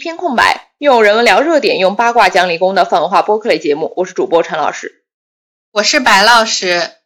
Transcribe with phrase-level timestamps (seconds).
[0.00, 3.92] 篇空白，用人文聊热点，用八卦讲理工的泛文化播客类节目。
[3.96, 5.04] 我是主播陈老师，
[5.70, 6.99] 我是白老师。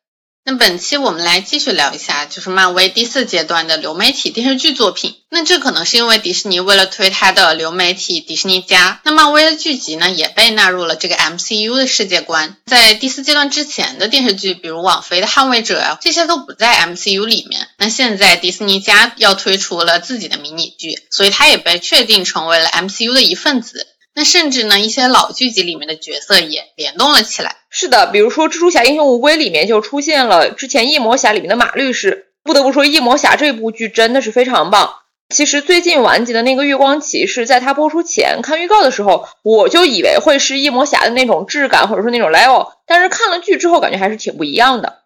[0.46, 5.16] 那本期我们来继续聊一下，就是漫威第四阶段的流媒体电视剧作品。
[5.30, 12.58] 那这可能是因为迪士尼为了推它的流媒体迪士尼加，那漫威的剧集呢也被纳入了这个 MCU 的世界观。
[12.66, 17.66] 在第四阶段之前的电视剧，比如网飞的捍卫者啊，这些都不在 MCU 里面。
[17.78, 23.86] 那现在迪士尼加要推出了自己的迷你剧，所以它也被确定成为了 MCU 的一份子。
[24.14, 27.56] 那甚至呢，一些老剧集里面的角色也联动了起来。
[27.68, 32.26] 是的，比如说《蜘蛛侠：英雄无归》里面就出现了之前《夜魔侠》里面的马律师。
[32.44, 34.94] 不得不说，《夜魔侠》这部剧真的是非常棒。
[35.34, 45.03] 其实最近完结的那个《月光骑士》，在它播出前看预告的时候，我就以为会是《夜魔侠》的那种质感或者说那种 level，但是看了剧之后，感觉还是挺不一样的。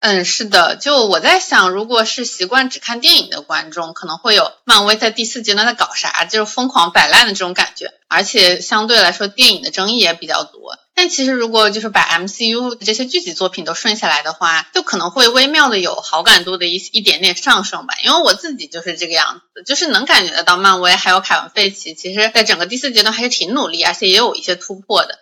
[0.00, 10.78] 嗯，是的，就我在想，如果是习惯只看电影的观众，可能会有漫威在第四阶段在搞啥，就是疯狂摆烂的这种感觉，而且相对来说电影的争议也比较多。
[10.94, 17.94] 但其实如果就是把 MCU 这些剧集作品都顺下来的话，就可能会微妙的有好感度的一一点点上升吧。
[18.04, 25.18] 因为我自己就是这个样子，就是能感觉得到漫威还有凯文费奇，其实在整个第四阶段还是挺努力，而且也有一些突破的。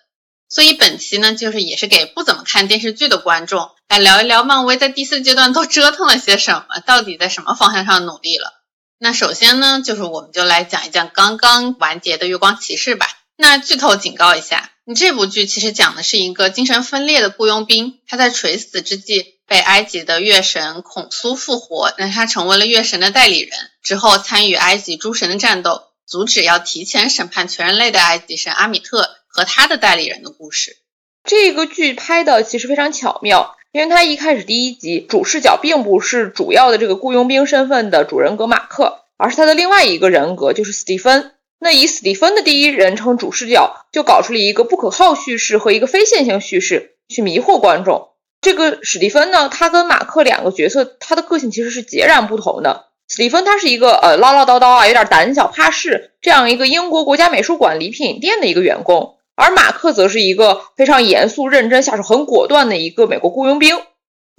[0.55, 8.53] 所以本期呢，就是也是给不怎么看电视剧的观众来聊一聊漫威在第四阶段都折腾了些什么，到底在什么方向上努力了。
[8.99, 13.09] 那首先呢，就是我们就来讲一讲刚刚完结的月光骑士吧。
[13.37, 29.17] 那剧透警告一下，你这部剧其实讲的是一个精神分裂的雇佣兵，他在垂死之际被埃及的月神孔苏复活，那他成为了月神的代理人，之后参与埃及诸神的战斗，阻止要提前审判全人类的埃及神阿米特。
[29.35, 30.77] 和他的代理人的故事，
[31.25, 41.33] 这个剧拍的其实非常巧妙，因为他一开始第一集主视角并不是主要的这个雇佣兵身份的主人格马克，而是他的另外一个人格就是史蒂芬。
[41.59, 48.11] 那以史蒂芬的第一人称主视角，就搞出了一个不可靠叙事和一个非线性叙事，去迷惑观众。
[48.41, 52.85] 这个史蒂芬呢，他跟马克两个角色，他的个性其实是截然不同的。
[53.09, 59.14] 史蒂芬他是一个呃唠唠叨叨啊，有点胆小怕事这样一个英国国家美术馆礼品店的一个员工。
[59.37, 63.77] 而马克则是一个非常严肃、认真、下手很果断的一个美国雇佣兵。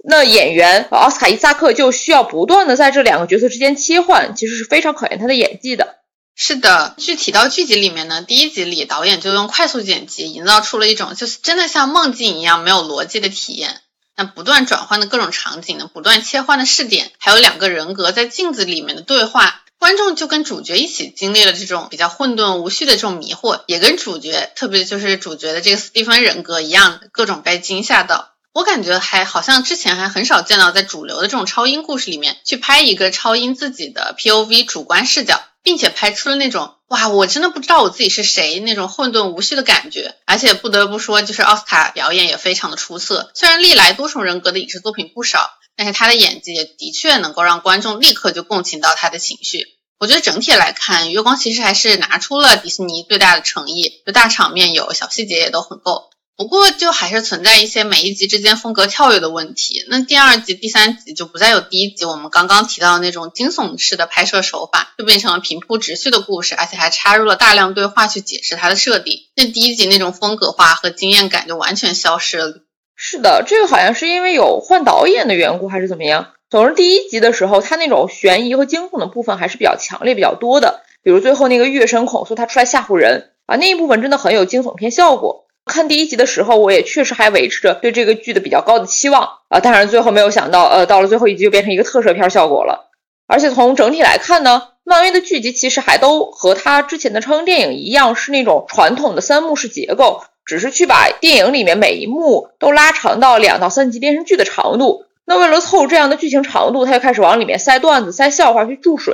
[0.08, 5.96] 那演员奥斯卡·伊萨克就需要不断的在这两个角色之间切换，其实是非常考验他的演技的。
[6.36, 13.80] 是的，具体到剧集里面呢，第一集里导演就用快速剪辑营造出了一种就是真的像梦境一样没有逻辑的体验。
[14.16, 19.62] 那不断转换的各种场景呢，不断切换的视点，还有两个人格在镜子里面的对话。
[19.78, 28.32] 观众就跟主角一起经历了这种比较混沌无序的这种迷惑，也跟主角，特别就是主角的这个斯蒂芬人格一样，各种被惊吓到。
[28.52, 40.14] 我感觉还好像之前还很少见到在主流的这种超英故事里面去拍一个超英自己的 POV 主观视角，并且拍出了那种哇，我真的不知道我自己是谁那种混沌无序的感觉。
[40.24, 45.50] 而且不得不说，就是奥斯卡表演也非常的出色，虽然历来多重人格的影视作品不少。
[45.76, 49.66] 但是他的演技也的确能够让观众立刻就共情到他的情绪。
[49.98, 56.10] 我觉得整体来看，月光其实还是拿出了迪士尼最大的诚意，就大场面有，小细节也都很够。
[56.36, 59.82] 不过就还是存在一些每一集之间风格跳跃的问题。
[59.88, 69.22] 那第二集、第三集就不再有第一集我们刚刚提到的那种惊悚式的拍摄手法，就变成了平铺直叙的故事，而且还插入了大量对话去解释它的设定。
[69.34, 72.65] 那第一集那种风格化和惊艳感就完全消失了。
[72.98, 76.28] 是的，这个好像是因为有换导演的缘故，还是怎么样？
[76.48, 80.80] 总之，第一集的时候，他那种悬疑和惊悚的部分还是比较强烈、比较多的。
[81.02, 85.44] 比如最后那个月神孔苏他出来吓唬人啊，那一部分真的很有惊悚片效果。
[85.66, 92.90] 看第一集的时候，我也确实还维持着对这个剧的比较高的期望啊，但是最后没有想到，呃，到了最后一集就变成一个特摄片效果了。
[93.26, 100.22] 而且从整体来看呢，漫威的剧集其实还都和他之前的超英电影一样，是那种传统的三幕式结构。
[100.46, 109.12] 只是去把电影里面每一幕都拉长到两到三集电视剧的长度，那为了凑这样的剧情长度，他就开始往里面塞段子、塞笑话去注水。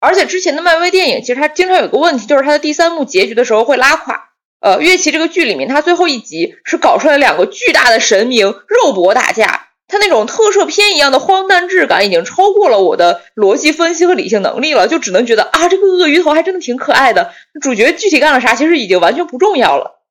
[0.00, 4.30] 而且之前的漫威电影其实它经常有个问题，就是它的第三幕结局的时候会拉垮。
[4.60, 17.32] 呃，乐奇这个剧里面，它最后一集是搞出来两个巨大的神明肉搏打架，它那种特摄片一样的荒诞质感已经超过了我的逻辑分析和理性能力了，就只能觉得啊，这个鳄鱼头还真的挺可爱的。
[17.60, 20.02] 主角具体干了啥，其实已经完全不重要了。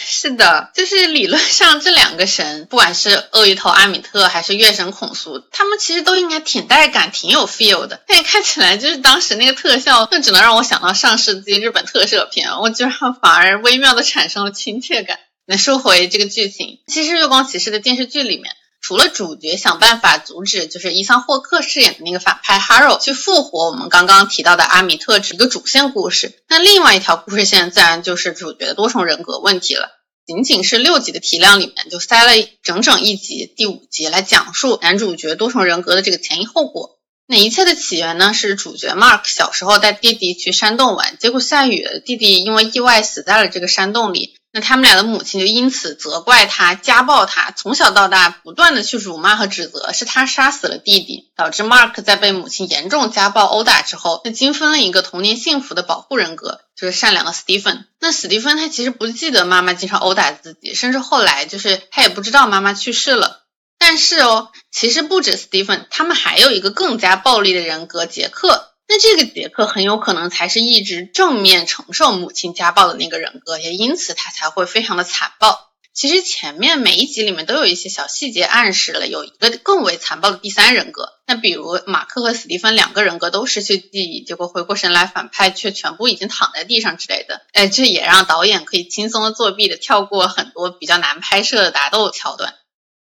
[0.00, 8.00] 是的，就是理论上这两个神，不管是鳄鱼头阿米特还是月神孔苏，他们其实都应该挺带感、挺有 feel 的。
[8.06, 15.18] 但看起来就是当时那个特效，那只能让我想到上世纪日本特摄片，我居然反而微妙的产生了亲切感。
[15.46, 26.32] 那说回这个剧情，其实月光骑士的电视剧里面，除了主角想办法阻止，就是伊桑霍克饰演的那个反派 Haro 去复活我们刚刚提到的阿米特，一个主线故事。
[26.48, 29.90] 那另外一条故事线自然就是主角的多重人格问题了。
[30.26, 36.98] 仅仅是六集的体量里面，就塞了整整一集，第五集来讲述男主角多重人格的这个前因后果。
[37.26, 44.37] 那一切的起源呢，是主角 Mark 小时候带弟弟去山洞玩，结果下雨，弟弟因为意外死在了这个山洞里。
[44.50, 57.84] 那他们俩的母亲就因此责怪他，家暴他，从小到大不断的去辱骂和指责，是他杀死了弟弟，导致 Mark 在被母亲严重家暴殴打之后，就精分了一个童年幸福的保护人格，就是善良的 Stephen。
[58.00, 63.42] 那史蒂芬他其实不记得妈妈经常殴打自己，甚至后来就是他也不知道妈妈去世了。
[63.78, 68.67] 但是哦，其实不止 Stephen，他们还有一个更加暴力的人格杰克。
[68.98, 75.66] 这个杰克很有可能才是一直正面承受母亲家暴的那个人格，也因此他才会非常的残暴。
[75.94, 81.08] 其实前面每一集里面都有一些小细节暗示了有一个更为残暴的第三人格。
[81.26, 87.40] 那比如马克和史蒂芬两个人格都失去记忆，结果回过神来，反派却全部已经躺在地上之类的。
[87.52, 92.54] 哎，这也让导演可以轻松的作弊的跳过很多比较难拍摄的打斗桥段。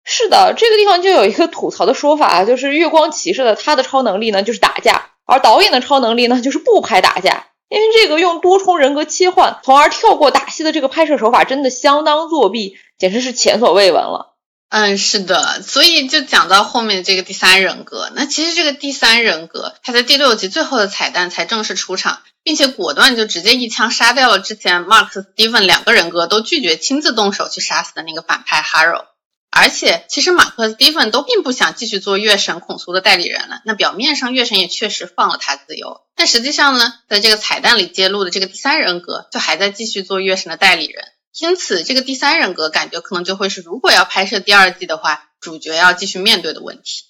[0.05, 7.47] 是的，这个地方就有一个吐槽的说法，就是月光骑士的他的超能力呢就是打架，而导演的超能力呢就是不拍打架。
[7.67, 14.35] 因为这个用多重人格切换，从而跳过打戏的这个拍摄手法，真的相当作弊，简直是前所未闻了。
[14.69, 29.05] 嗯，是的，所以就讲到后面这个第三人格，那其实这个第三人格，他在第六集最后的彩蛋才正式出场，并且果断就直接一枪杀掉了之前 Mark、Steven 两个人格都拒绝亲自动手去杀死的那个反派 Haro。
[29.57, 33.61] 而且，其实马克和 Stephen 都并不想继续做月神孔苏的代理人了。
[33.63, 41.05] 那表面上月神也确实放了他自由，但实际上呢，在这个彩蛋里揭露的这个第三人格，就还在继续做月神的代理人。
[41.39, 47.05] 因此，这个第三人格感觉可能就会是，如果要拍摄第二季的话，主角要继续面对的问题。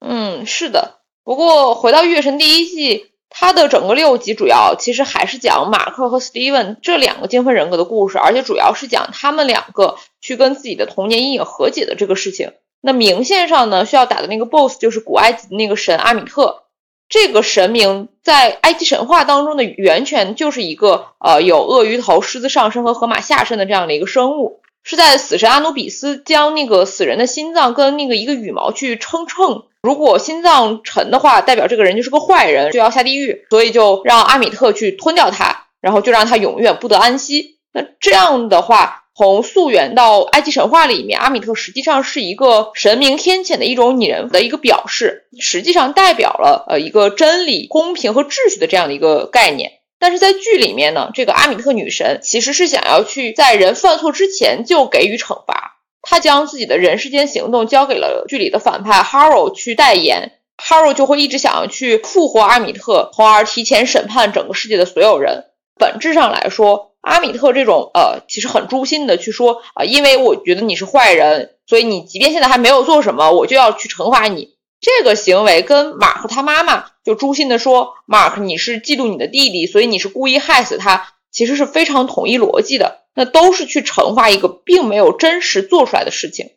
[0.00, 1.00] 嗯，是的。
[1.22, 3.12] 不过回到月神第一季。
[3.30, 12.52] 它的整个六集主要其实还是讲马克和 Steven 这两个精分人格的故事，而且主要是讲他们两个去跟自己的童年阴影和解的这个事情。
[12.80, 16.64] 那明线上呢，需要打的那个 BOSS 就是古埃及的那个神阿米特。
[17.08, 29.64] 这个神明在埃及神话当中的源泉就是一个呃有鳄鱼头、狮子上身和河马下身的这样的一个生物，是在死神阿努比斯将那个死人的心脏跟那个一个羽毛去称称。
[29.82, 37.56] 如果心脏沉的话，代表这个人就是个坏人，就要下地狱，所以就让阿米特去吞掉他，然后就让他永远不得安息。
[37.72, 49.72] 那这样的话，从溯源到埃及神话里面，阿米特实际上是一个神明天谴的一种拟人的一个表示，实际上代表了呃一个真理、公平和秩序的这样的一个概念。
[49.98, 55.69] 但是在剧里面呢，这个阿米特女神其实是想要去在人犯错之前就给予惩罚。
[56.02, 65.44] 他将自己的人世间行动交给了剧里的反派 Haro 去代言，Haro 就会一直想要去复活阿米特，从而提前审判整个世界的所有人。
[65.78, 74.50] 本质上来说，阿米特这种呃，其实很诛心的去说啊，因为我觉得你是坏人，所以你即便现在还没有做什么，我就要去惩罚你。
[74.80, 82.98] 这个行为跟马克他妈妈就诛心的说，Mark 你是嫉妒你的弟弟，所以你是故意害死他，其实是非常统一逻辑的。
[83.14, 86.50] 那都是去惩罚一个并没有真实做出来的事情。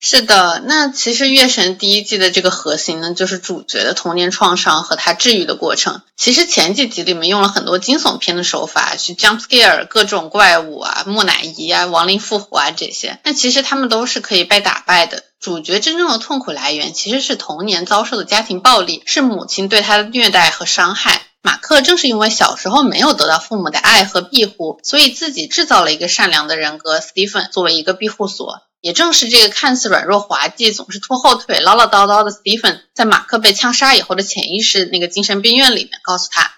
[0.00, 6.02] 是的，那其实《月神》第一季的这个核心呢，就是主角的童年创伤和他治愈的过程。
[6.16, 13.18] 其实前几集里面用了很多惊悚片的手法，去 jump scare 各种怪物啊、木乃伊啊、亡灵复活啊这些。
[13.24, 15.24] 那其实他们都是可以被打败的。
[15.40, 21.22] 主角真正的痛苦来源其实是童年遭受的家庭暴力，是母亲对他的虐待和伤害。
[21.48, 28.60] 马克正是因为小时候没有得到父母的爱和庇护，所以自己制造了一个善良的人格 Stephen 作为一个庇护所。
[28.82, 36.52] 也正是这个看似软弱滑稽、总是拖后腿、唠唠叨叨的 Stephen，在马克被枪杀以后的潜意识那个精神病院里面，告诉他：“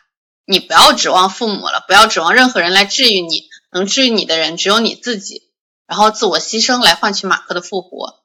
[0.44, 5.42] 你不要指望父母了，不要指望任何人来治愈你，能治愈你的人只有你自己。”
[5.86, 8.19] 然后自我牺牲来换取马克的复活。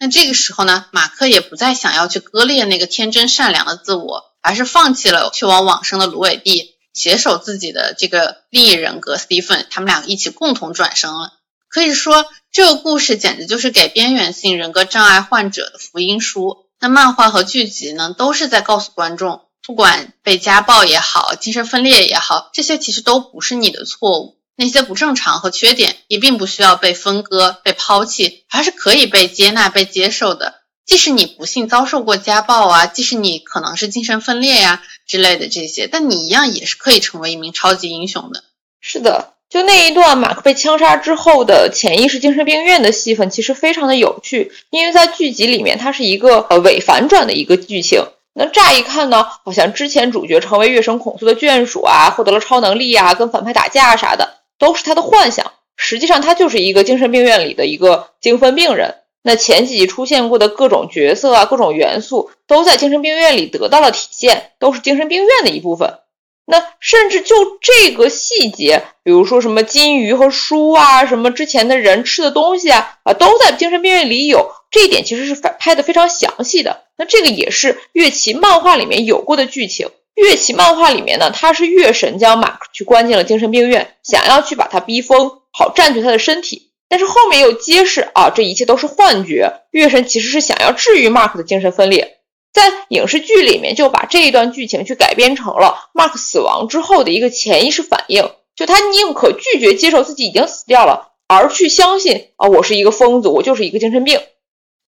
[0.00, 4.28] 那这个时候呢，马克也不再想要去割裂那个天真善良的自我。
[4.42, 11.34] 而是放弃了去往往生的芦苇地，携手自己的这个另一人格 Stephen，他们俩一起共同转生了。
[11.68, 16.64] 可以说，这个故事简直就是给边缘性人格障碍患者的福音书。
[16.80, 24.39] 那漫画和剧集呢，都是在告诉观众，不管被家暴也好，精神分裂也好，这些其实都不是你的错误。
[24.60, 30.56] 那些不正常和缺点也并不需要被分割、被抛弃，而是可以被接纳、被接受的。
[30.84, 38.44] 即使你不幸遭受过家暴啊，即使你可能是精神分裂呀之类的这些，但你一样也是可以成为一名超级英雄的。
[38.82, 48.04] 是的，就那一段马克被枪杀之后的潜意识精神病院的戏份，其实非常的有趣，因为在剧集里面它是一个呃伪反转的一个剧情。
[48.32, 55.52] 那乍一看呢，好像之前主角成为月神孔苏的眷属啊，获得了超能力啊，跟反派打架啥的，都是他的幻想。
[55.74, 58.94] 实际上他就是一个精神病院里的一个精分病人。
[59.22, 65.98] 那前几集出现过的各种角色啊，各种元素都在精神病院里得到了体现，都是精神病院的一部分。
[66.46, 74.52] 那甚至就这个细节，比如说什么金鱼和书啊，什么之前的人吃的东西啊，啊，都在精神病院里有。
[74.70, 76.84] 这一点其实是拍的非常详细的。
[76.96, 79.90] 那这个也是月奇漫画里面有过的剧情。
[80.20, 86.70] 月奇漫画里面呢，他是月神将马克去关进了精神病院，想要去把他逼疯，好占据他的身体。
[86.88, 89.62] 但是后面又揭示啊，这一切都是幻觉。
[89.70, 92.18] 月神其实是想要治愈 Mark 的精神分裂。
[92.52, 104.20] 在影视剧里面就把这一段剧情去改编成了 Mark 死亡之后的一个潜意识反应，就他宁可拒绝接受自己已经死掉了，而去相信啊，我是一个疯子，我就是一个精神病。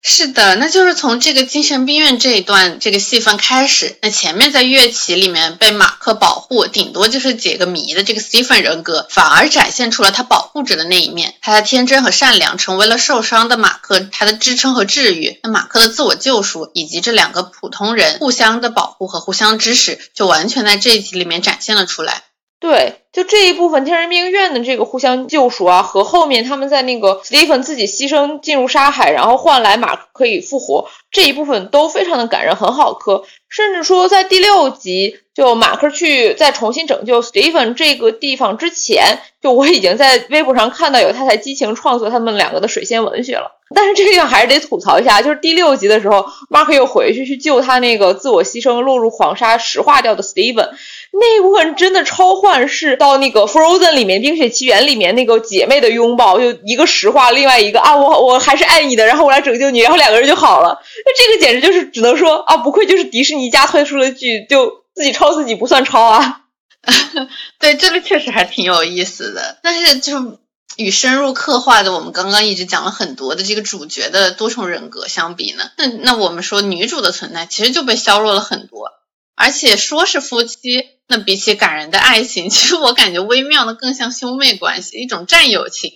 [0.01, 3.99] 是的，那就是从这个精神病院这一段这个戏份开始。
[4.01, 11.35] 那前面在乐旗里面被马克保护，顶多就是解个谜的这个 Stephen 人格，反而展现出了他保护者的那一面。
[11.43, 15.41] 他的天真和善良，成为了受伤的马克他的支撑和治愈。
[15.43, 22.23] 那马克的自我救赎，以及这两个普通人互相的保护和互相支持，就完全在这一集里面展现了出来。
[22.61, 33.25] 对，就这一部分天人病院的这个互相救赎啊，和后面他们在那个 Stephen 自己牺牲进入沙海，然后换来马克可以复活这一部分都非常的感人，很好磕。
[33.49, 43.57] 甚至说在第六集，就马克去再重新拯救 Stephen 这个地方之前，就我已经在微博上看到有太太激情创作他们两个的水仙文学了。
[43.75, 50.69] 但是这个地方还是得吐槽一下，就是第六集的时候，马克又回去去救他那个自我牺牲落入黄沙石化掉的 Stephen。
[51.11, 60.81] 那一部分真的超幻视，到那个 Frozen 里面，《冰雪奇缘》里面那个姐妹的拥抱，就一个石化，另外一个啊，我我还是爱你的，然后我来拯救你，然后两个人就好了。
[61.05, 66.43] 那这个简直就是只能说啊，不愧就是迪士尼家推出的剧，就自己抄自己不算抄啊。
[67.59, 70.39] 对，这个确实还挺有意思的，但是就
[70.77, 78.93] 与深入刻画的我们刚刚一直讲了很多的这个主角的多重人格相比呢，那那我们说女主的存在其实就被削弱了很多。
[79.41, 85.93] 而且说是夫妻，那比起感人的爱情， 其实我感觉微妙的更像兄妹关系，一种战友情。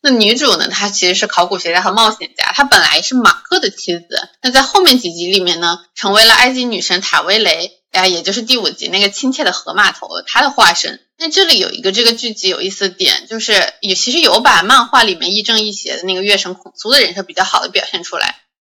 [0.00, 11.00] 那女主呢，她其实是考古学家和冒险家，她本来是马克的妻子，那在后面几集里面呢，成为了埃及女神塔威雷，呀，也就是第五集那个亲切的河马头，她的化身。
[11.18, 18.36] 那这里有一个这个剧集有意思的点，就是也其实有把漫画里面亦正亦邪的那个月神孔苏的人设比较好的表现出来。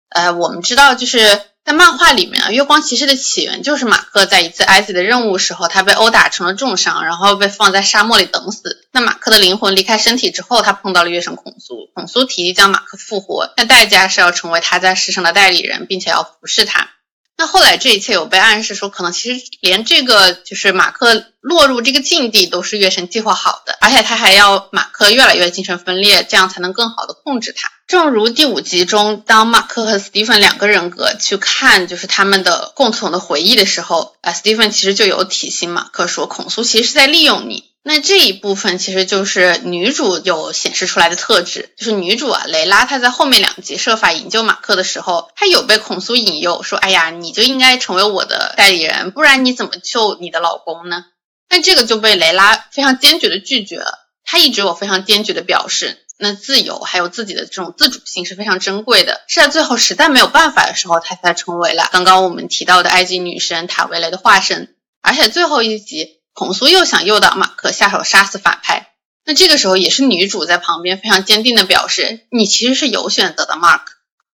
[0.10, 1.40] 呃，我们知道就是。
[1.68, 8.86] 在漫画里面啊，月光骑士的起源就是马克在一次埃及的任务时候，他被殴打成了重伤，然后被放在沙漠里等死。
[8.94, 16.88] 那马克的灵魂离开身体之后，他碰到了月神孔苏，孔苏提议将马克复活，但代价是要成为他在世上的代理人，并且要服侍他。
[17.38, 27.72] 那后来这一切有被暗示说，可能其实连这个就是马克落入这个境地都是月神计划好的，而且他还要马克越来越精神分裂，这样才能更好的控制他。
[27.86, 37.70] 正如第五集中，当马克和斯蒂芬两个人格去看就是他们的共同的回忆的时候，啊，斯蒂芬其实就有提醒马克说，孔苏其实是在利用你。
[37.88, 51.06] 那这一部分其实就是女主有显示出来的特质，就是女主啊，雷拉她在后面两集设法营救马克的时候，她有被孔苏引诱说，哎呀，你就应该成为我的代理人，不然你怎么救你的老公呢？
[51.48, 54.10] 但这个就被雷拉非常坚决的拒绝了。
[54.26, 66.17] 她一直有非常坚决的表示，那自由还有自己的这种自主性是非常珍贵的，是在最后实在没有办法的时候，她才成为了刚刚我们提到的埃及女神塔维雷的化身，而且最后一集。
[66.38, 68.94] 孔苏又想诱导马克下手杀死反派，
[69.26, 73.82] 那这个时候也是女主在旁边非常坚定的表示，你其实是有选择的，Mark。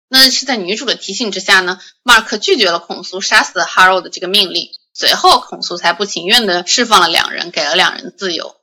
[0.08, 8.56] 那是在女主的提醒之下呢，Mark 拒绝了孔苏杀死 Harold 的这个命令，随后孔苏才不情愿的释放了两人，给了两人自由。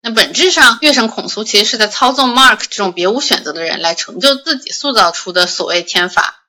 [0.00, 6.46] 那本质上，月神孔苏其实是在操纵 Mark 这种别无选择的人来成就自己塑造出的所谓天法。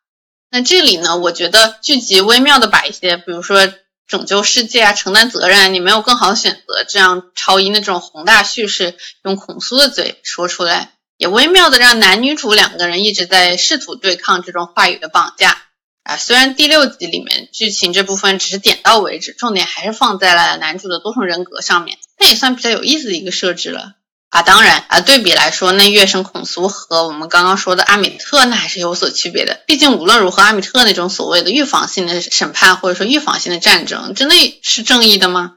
[0.49, 3.69] 那这里呢，我觉得剧集微妙的把一些，比如说。
[4.07, 6.83] 拯救世界啊，承担责任，你没有更好的选择。
[6.83, 15.57] 这样超英的这种宏大叙事，用孔苏的嘴说出来，也微妙的让男女主两个人一直在试图对抗这种话语的绑架
[16.03, 16.15] 啊。
[16.15, 23.93] 虽然第六集里面剧情这部分只是点到为止，重点还是放在了男主的多重人格上面，那也算比较有意思的一个设置了。
[24.29, 29.61] 啊，当然啊，对比来说，那月神孔苏和我们刚刚说的阿米特那还是有所区别的。
[29.65, 35.53] 毕竟无论如何，阿米特那种所谓的预防性的审判或者说预防性的战争，真的是正义的吗？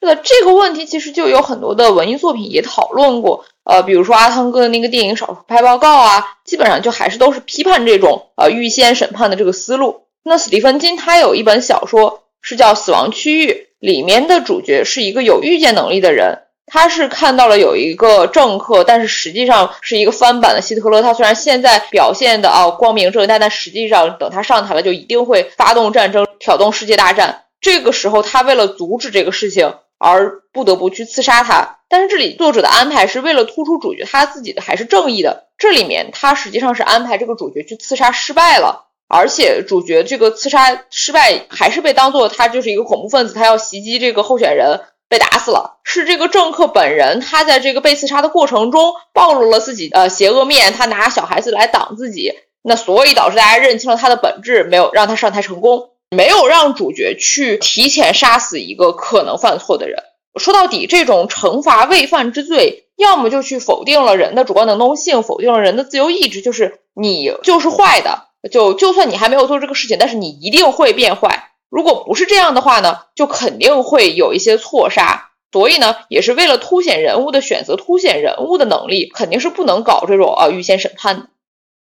[0.00, 10.06] 是的，这个问题其实就有很多的文艺作品也讨论过，呃，比如说阿汤哥的那个电影《少数派报告》啊，基本上就还是都是批判这种呃预先审判的这个思路。
[10.24, 21.02] 那史蒂芬金他有一本小说是叫《死亡区域》，里面的主角是一个有预见能力的人，他是看到了有一个政客，但是实际上是一个翻版的希特勒。
[21.02, 27.42] 他虽然现在表现的啊光明正大，但实际上等他上台了，就一定会发动战争，挑动世界大战。
[27.60, 29.74] 这个时候，他为了阻止这个事情。
[30.02, 35.48] 而不得不去刺杀他，但是这里作者的安排是为了突出主角他自己的还是正义的。
[35.58, 45.80] 这里面他实际上是安排这个主角去刺杀失败了，而且主角这个刺杀失败还是被当做他就是一个恐怖分子，他要袭击这个候选人被打死了。
[45.84, 55.90] 是这个政客本人，他在这个被刺杀的过程中暴露了自己呃邪恶面，他拿小孩子来挡自己，那所以导致大家认清了他的本质，没有让他上台成功。
[56.12, 60.02] 没有让主角去提前杀死一个可能犯错的人。
[60.34, 68.26] 说到底，这种惩罚未犯之罪，要么就去否定了人的主观能动性，否定了人的自由意志，就是你就是坏的。
[68.50, 71.49] 就就算你还没有做这个事情，但是你一定会变坏。
[71.70, 75.30] 如果不是这样的话呢，就肯定会有一些错杀。
[75.52, 81.26] 所以呢，也是为了凸显人物的选择，凸显人物的能力，肯定是不能搞这种啊预先审判的。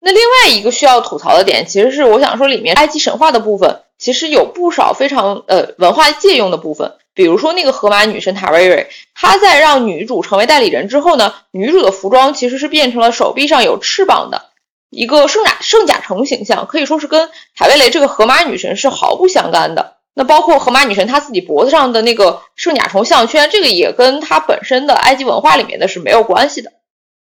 [0.01, 3.81] 那另外一个需要吐槽的点，其实是我想说里面埃及神话的部分。
[3.97, 14.49] 其实有不少非常呃文化借用的部分，比如说那个荷马女神塔瑞瑞，她在让女主成为代理人之后呢，女主的服装其实是变成了手臂上有翅膀的
[14.95, 19.97] 一个圣甲圣甲虫形象，可以说是跟塔维雷这个荷马女神是毫不相干的。
[20.13, 26.71] 那包括荷马女神她自己脖子上的那个圣甲虫项圈，这个也跟她本身的埃及文化里面的是没有关系的。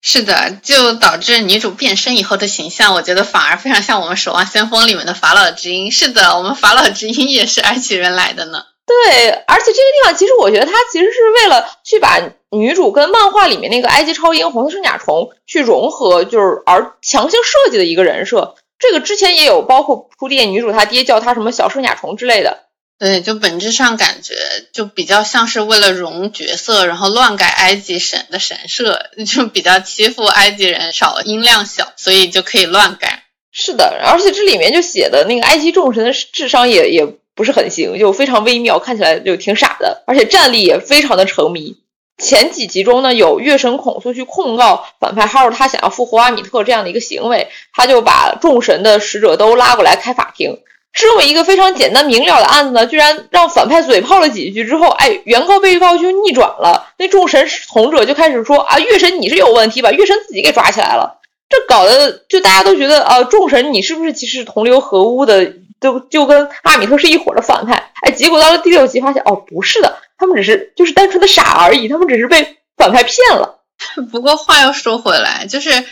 [0.02, 5.92] 是的，就导致女主变身以后的形象，我觉得反而非常像我们《守望先锋》里面的法老之鹰。
[5.92, 8.64] 是的，我们法老之鹰也是埃及人来的呢。
[8.88, 12.20] 对，而且这个地方其实我觉得它其实是为了去把
[12.52, 18.56] 女主跟漫画里面那个埃及超英红色圣甲虫去融合，就是而强行设计的一个人设。
[18.78, 22.64] 这个之前也有包括铺垫，女主她爹叫她什么小圣甲虫之类的。
[23.00, 24.36] 对，就本质上感觉
[24.74, 33.24] 就比较像是为了融角色，然后乱改埃及神的神设，就比较欺负埃及人少音量小，所以就可以乱改。
[33.52, 41.78] 是的，而且这里面就写的那个埃及众神的智商也也不是很行，就非常微妙，看起来就挺傻的，而且战力也非常的沉迷。
[42.22, 50.60] 前几集中呢，有月神孔苏去控告反派哈，他想要复活阿米特这样的一个行为，他就把众神的使者都拉过来开法庭。
[50.94, 56.90] 这么一个非常简单明了的案子呢，居然让反派嘴炮了几句之后，哎，原告被告就逆转了。
[56.98, 61.20] 那众神从者就开始说啊，月神你是有问题，把月神自己给抓起来了。
[61.50, 67.92] 这搞得就大家都觉得啊，众神你是不是其实同流合污的，就就跟阿米特是一伙的反派？
[68.04, 73.60] 哎，结果到了第六集发现，哦，不是的，他们只是就是单纯的傻而已，他们只是被反派骗了。
[74.10, 75.84] 不过话又说回来，就是。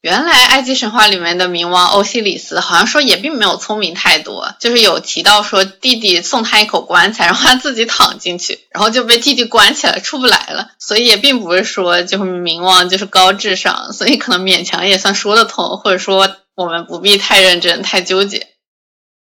[0.00, 18.46] 原来埃及神话里面的冥王欧西里斯好像说也并没有聪明太多，就是有提到说弟弟送他一口棺材，让他自己躺进去，然后就被弟弟关起来出不来了，所以也并不是说就是冥王就是高智商，所以可能勉强也算说得通，或者说我们不必太认真太纠结。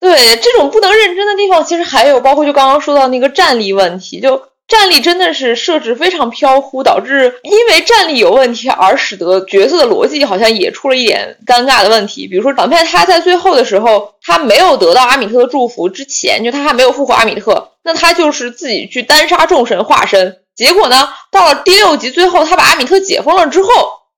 [0.03, 4.43] 对这种不能认真的地方，其实还有包括就刚刚说到那个战力问题，就。
[4.69, 12.27] 战力真的是设置非常飘忽，导致因为战力有问题而使得角色的逻辑好像也出了一点尴尬的问题。
[12.27, 20.39] 比如说反派他在最后的时候，他没有得到阿米特的祝福之前，就他还没有复活阿米特，那他就是自己去单杀众神化身。
[20.57, 23.69] 结果呢，到了第六集最后，他把阿米特解封了之后，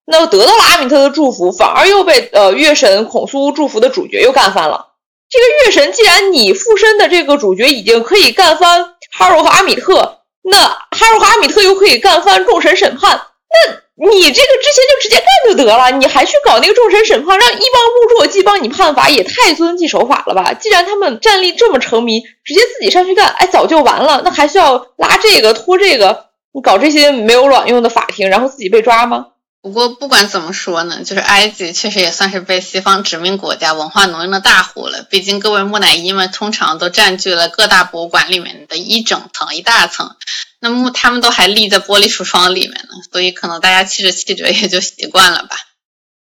[0.06, 4.93] 那得到了阿米特的祝福，反而又被呃月神孔苏祝福的主角又干翻了。
[5.34, 10.20] 这个月神，既然你附身的这个主角已经可以干翻哈罗和阿米特。
[10.42, 20.52] 那哈罗和阿米特又可以干翻众神审判，那你这个之前就直接干就得了，你还去搞那个众神审判，让一帮部落既帮你判罚，也太遵纪守法了吧？
[20.54, 26.26] 既然他们战力这么沉迷，直接自己上去干，哎，早就完了，那还需要拉这个拖这个，
[26.62, 29.26] 搞这些没有卵用的法庭，然后自己被抓吗？
[29.64, 35.06] 不过不管怎么说呢，就是埃及确实也算是被西方殖民国家文化挪用的大户了。
[35.08, 40.16] 毕竟各位木乃伊们通常都占据了各大博物馆里面的一整层、一大层，
[40.60, 45.56] 那么他们都还立在玻璃橱窗里面呢，所以可能大家气着气着也就习惯了吧。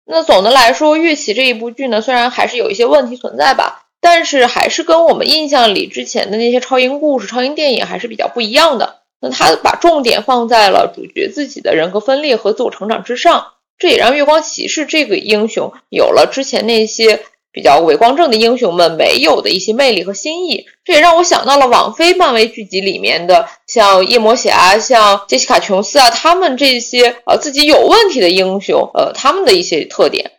[0.06, 9.02] 那总的来说，《乐起》这一部剧呢，虽然还是有一些问题存在吧，但是还是跟我们印象里之前的那些超英故事、超英电影还是比较不一样的。
[9.24, 20.66] 那他把重点放在了主角自己的人格分裂和自我成长之上，这也让月光骑士这个英雄有了之前那些比较伟光正的英雄们没有的一些魅力和新意。
[20.84, 30.32] 这也让我想到了网飞漫威剧集里面的像夜魔侠、像杰西卡琼斯啊，他们这些呃自己有问题的英雄，呃他们的一些特点。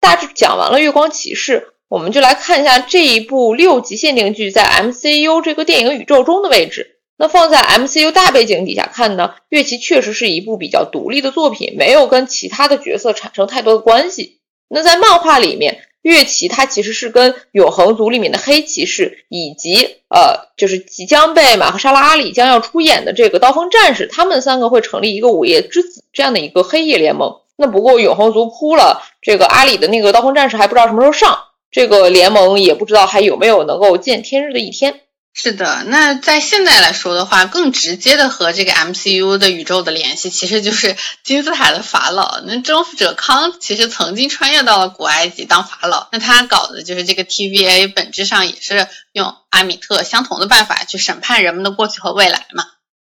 [0.00, 6.97] 大致讲完了月光骑士，我们就来看一下这一部六集限定剧在 MCU 这个电影宇宙中的位置。
[7.18, 14.38] 那放在 MCU 大背景底下看呢，月奇确实是一部比较独立的作品，没有跟其他的角色产生太多的关系。
[14.68, 27.40] 那在漫画里面，月奇他其实是跟永恒族里面的黑骑士，以及呃，就是即将被马赫沙拉阿里将要出演的这个刀锋战士，他们三个会成立一个午夜之子这样的一个黑夜联盟。
[27.56, 31.36] 那不过永恒族扑了，这个阿里的那个刀锋战士还不知道什么时候上，
[31.72, 35.00] 这个联盟也不知道还有没有能够见天日的一天。
[35.34, 42.40] 是的，那在现在来说的话，更直接的和这个 MCU 的宇宙的联系，其实就是 金字塔的法老。
[42.44, 52.64] 那征服者康其实曾经穿越到了古埃及当法老，那他搞的就是这个 TVA，本质上也是用阿米特相同的办法去审判人们的过去和未来嘛。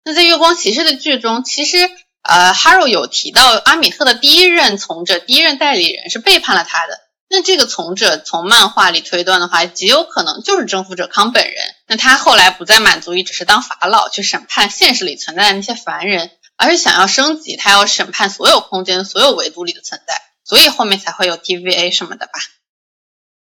[0.05, 1.77] 那在月光骑士的剧中，其实
[2.23, 7.06] 呃，Haro 有提到阿米特的第一任从者、第一任代理人是背叛了他的。
[7.29, 11.57] 那这个从者从漫画里推断的话，极有可能就是征服者康本人。
[11.89, 22.33] 那他后来不再满足于只是当法老去审判现实里存在的那些凡人，而是想要升级，他要审判所有空间、所有维度里的存在，所以后面才会有 TVA 什么的吧？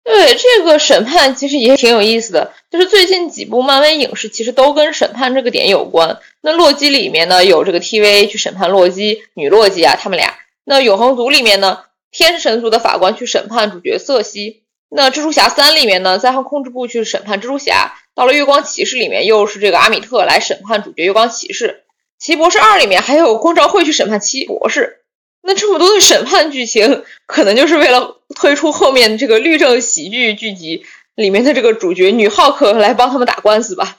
[0.05, 6.19] 对，这个审判其实也挺有意思的，就是最近几部漫威影视其实都跟审判这个点有关。
[6.41, 10.35] 那洛基里面呢，有这个 TVA 去审判洛基，女洛基啊，他们俩。
[10.65, 11.83] 那永恒族里面呢？
[12.13, 21.83] 天神族的法官去审判主角瑟西，那蜘蛛侠三里面呢，灾后控制部去审判蜘蛛侠，到了月光骑士里面又是这个阿米特来审判主角月光骑士，
[22.19, 24.99] 奇异博士二里面还有光照会去审判奇异博士，
[25.41, 33.97] 那这么多的审判剧情，可能就是为了推出后面这个律政喜剧剧集里面的这个主角女浩克来帮他们打官司吧。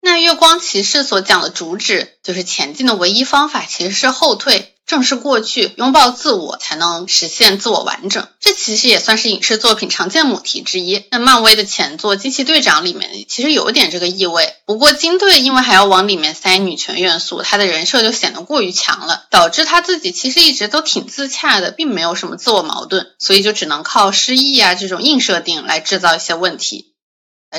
[0.00, 4.73] 那月光骑士所讲的主旨，就是前进的唯一方法其实是后退。
[4.86, 8.28] 正视过去，拥抱自我，才能实现自我完整。
[8.38, 11.04] 这其实也算是影视作品常见母题之一。
[11.10, 14.54] 那漫威的前作《惊奇队长》里面其实有点这个意味。
[14.66, 26.93] 不过金队因为还要往里面塞女权元素，他的人设就显得过于强了，导致他自己其实一直都挺自洽的，并没有什么自我矛盾，所以就只能靠失忆啊这种硬设定来制造一些问题。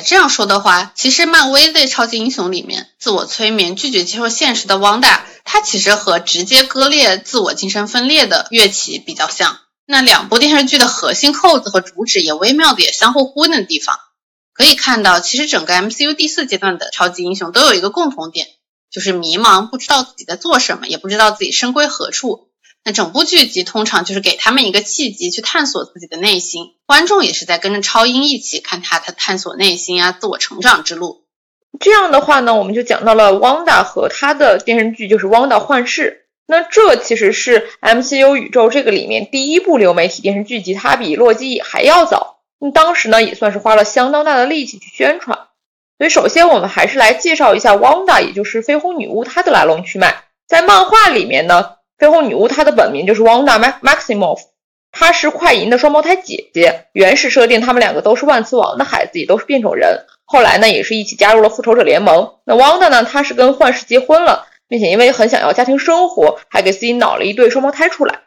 [0.04, 9.58] 这样说的话，其实漫威的超级英雄里面，自我催眠、拒绝接受现实的汪达，他其实和直接割裂自我精神分裂的乐奇比较像。
[9.86, 13.98] 那两部电视剧的核心扣子和主旨也微妙的也相互呼应的地方，
[14.52, 18.48] 可以看到，其实整个 MCU 第四阶段的超级英雄都有一个共同点，
[18.90, 22.48] 就是迷茫，不知道自己在做什么，也不知道自己身归何处。
[22.86, 31.24] 那整部剧集通常就是给他们一个契机去探索自己的内心，观众也是在跟着超英一起看他他探索内心啊、自我成长之路。
[31.80, 36.22] 这样的话呢，我们就讲到了汪达和他的电视剧，就是《汪达幻视》。
[36.46, 42.38] 那这其实是 MCU 宇宙这个里面第一部流媒体电视剧集，它比洛基还要早。
[42.60, 45.36] 那当时呢，也算是花了相当大的力气去宣传。
[45.98, 50.22] 所以，首先我们还是来介绍一下汪达，也就是绯红女巫她的来龙去脉。
[50.46, 51.72] 在漫画里面呢。
[51.98, 54.40] 绯红女巫她的本名就是 Wanda Maximoff，
[54.92, 56.86] 她是快银的双胞胎姐姐。
[56.92, 60.04] 原始设定，他们两个都是万磁王的孩子，也都是变种人。
[60.24, 62.34] 后来呢，也是一起加入了复仇者联盟。
[62.44, 68.20] 那 Wanda 呢，她是跟幻视结婚了，并且因为很想要家庭生活，还给自己脑了一对双胞胎出来。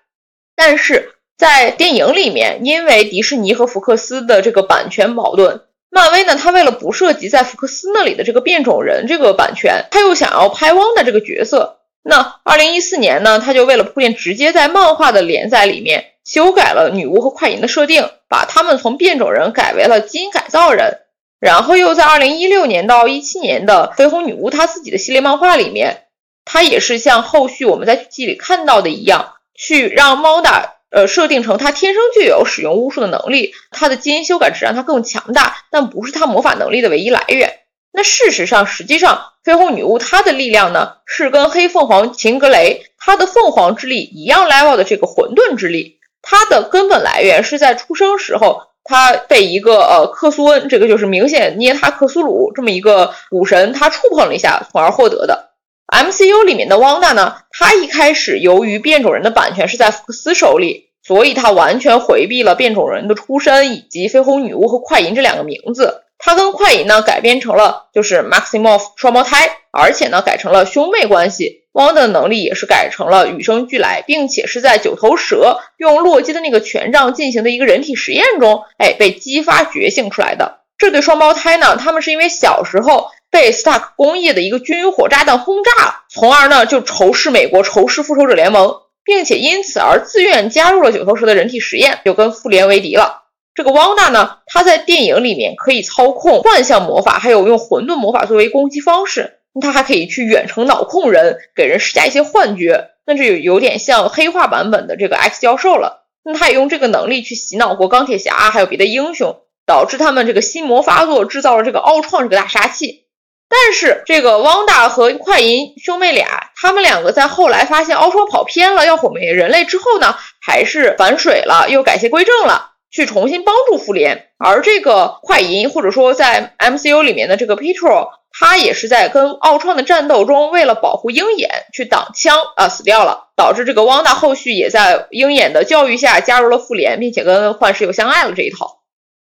[0.56, 11.79] 但是在电影里面，因为迪士尼和福克斯的这个版权矛盾，漫威呢，他为了不涉及在福克斯那里的这个变种人这个版权，他又想要拍 Wanda 这个角色。
[12.10, 21.02] 那二零一四年呢，他就为了铺垫，直接在漫画的连载里面修改了女巫和快银的设定，把他们从变种人改为了基因改造人。
[21.40, 26.06] 然后又在二零一六年到一七年的绯红女巫她自己的系列漫画里面，
[26.46, 37.60] 她也是像后续我们在剧里看到的一样，去让猫达呃设定成她天生就有使用巫术的能力，她的基因修改只让她更强大，但不是她魔法能力的唯一来源。
[37.92, 46.00] 那事实上，实际上，绯红女巫她的力量呢，是跟黑凤凰秦格雷她的凤凰之力一样 level 的这个混沌之力。
[46.22, 55.50] 它的根本来源是在出生时候，他被一个呃克苏恩，这个就是明显捏他克苏鲁这么一个武神，他触碰了一下，从而获得的。
[55.88, 66.04] MCU 里面的汪达呢，她一开始由于变种人的版权是在福克斯手里，所以她完全回避了变种人的出身以及绯红女巫和快银这两个名字。
[66.20, 71.64] 他跟快银呢改编成了就是 Maximoff 双胞胎，而且呢改成了兄妹关系。
[71.72, 80.62] 汪的能力也是改成了与生俱来，并且是在九头蛇用洛基的那个权杖进行的一个人体实验中，哎，被激发觉醒出来的。
[80.78, 93.24] 这对双胞胎呢，他们是因为小时候被 Stark 工业的一个军火炸弹轰炸，从而呢就仇视美国，仇视复仇者联盟，并且因此而自愿加入了九头蛇的人体实验，就跟复联为敌了。
[93.60, 99.42] 这个汪大呢，他在电影里面可以操控幻象魔法，还有用混沌魔法作为攻击方式。
[99.60, 106.06] 他还可以去远程脑控人，给人施加一些幻觉，那这有有点像黑化版本的这个 X 教授了。
[106.24, 113.08] 那他也用这个能力去洗脑过钢铁侠，还有别的英雄，导致他们这个心魔发作，制造了这个奥创这个大杀器。
[113.50, 124.28] 但是这个汪大和快银兄妹俩，他们两个在后来发现奥创跑偏了，要毁灭人类之后呢，还是反水了，又改邪归正了，去重新帮助复联。
[124.38, 128.10] 而这个快银，或者说在 MCU 里面的这个 Petro。
[128.32, 138.79] 他也是在跟奥创的战斗中，为了保护鹰眼去挡枪啊，死掉了，导致这个汪大后续也在鹰眼的教育下加入了复联，并且跟幻视又相爱了这一套。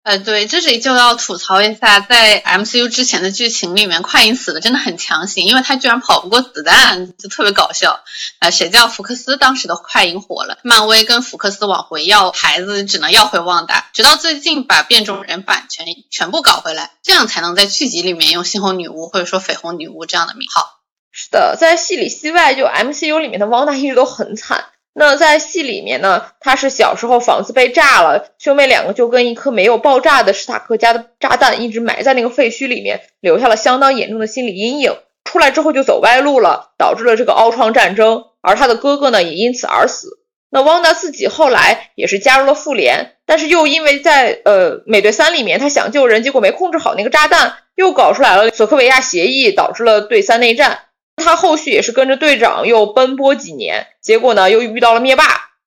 [0.04, 8.04] 呃，对，这里就要吐槽一下，在 MCU 之前的剧情里面，快银死的真的很强行，因为他居然跑不过子弹，就特别搞笑。
[8.38, 20.82] 啊，谁叫福克斯当时的快银火了，漫威跟福克斯往回要孩子，只能要回旺达，直到最近把变种人版权全部搞回来，这样才能在剧集里面用猩红女巫或者说绯红女巫这样的名号。
[21.12, 24.66] 是的，在戏里戏外，就 MCU 里面的汪大一直都很惨。
[24.96, 34.96] 那在戏里面呢，他是小时候房子被炸了，兄妹两个就跟一颗没有爆炸的史塔克家的炸弹一直埋在那个废墟里面，留下了相当严重的心理阴影。
[35.24, 40.20] 出来之后就走歪路了，导致了这个奥创战争，而他的哥哥呢也因此而死。
[40.50, 50.78] 那汪达自己后来也是加入了复联，但是又因为在呃美队三里面他想救人，结果没控制好那个炸弹，又搞出来了索科维亚协议，导致了对三内战。
[51.16, 55.24] 他后续也是跟着队长又奔波几年，结果呢又遇到了灭霸。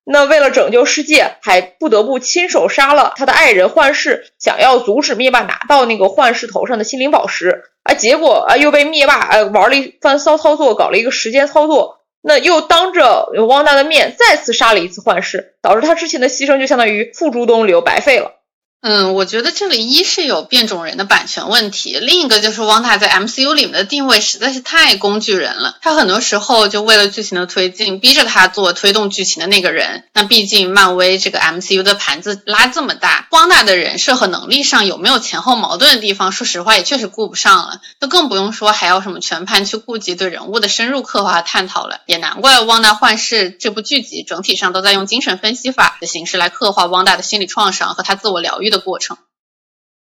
[0.10, 7.64] 那为了拯救世界，还不得不亲手杀了他的爱人幻视，想要阻止灭霸拿到那个幻视头上的心灵宝石。
[7.84, 11.98] 啊，结果啊又被灭霸啊玩了一番骚操作，搞了一个时间操作。
[12.22, 18.32] 那又当着汪达的面再次杀了一次幻视，导致他之前的牺牲就相当于付诸东流，白费了。
[18.80, 25.78] 嗯，我觉得这里一是有变种人的版权问题，另一个就是汪大在 MCU 里面的定位实在是太工具人了。
[25.82, 30.04] 他很多时候就为了剧情的推进，逼着他做推动剧情的那个人。
[30.14, 37.82] 那毕竟漫威这个 MCU 的盘子拉这么大，汪大的人设和能力上有没有前后矛盾的地方，说实话也确实顾不上了。
[38.00, 42.02] 就更不用说还要什么全盘去顾及对人物的深入刻画和探讨了。
[42.06, 48.68] 也难怪《汪大幻视》这部剧集整体上都在用精神分析法的形式来刻画汪大的心理创伤和他自我疗愈。
[48.68, 49.18] 的的过程，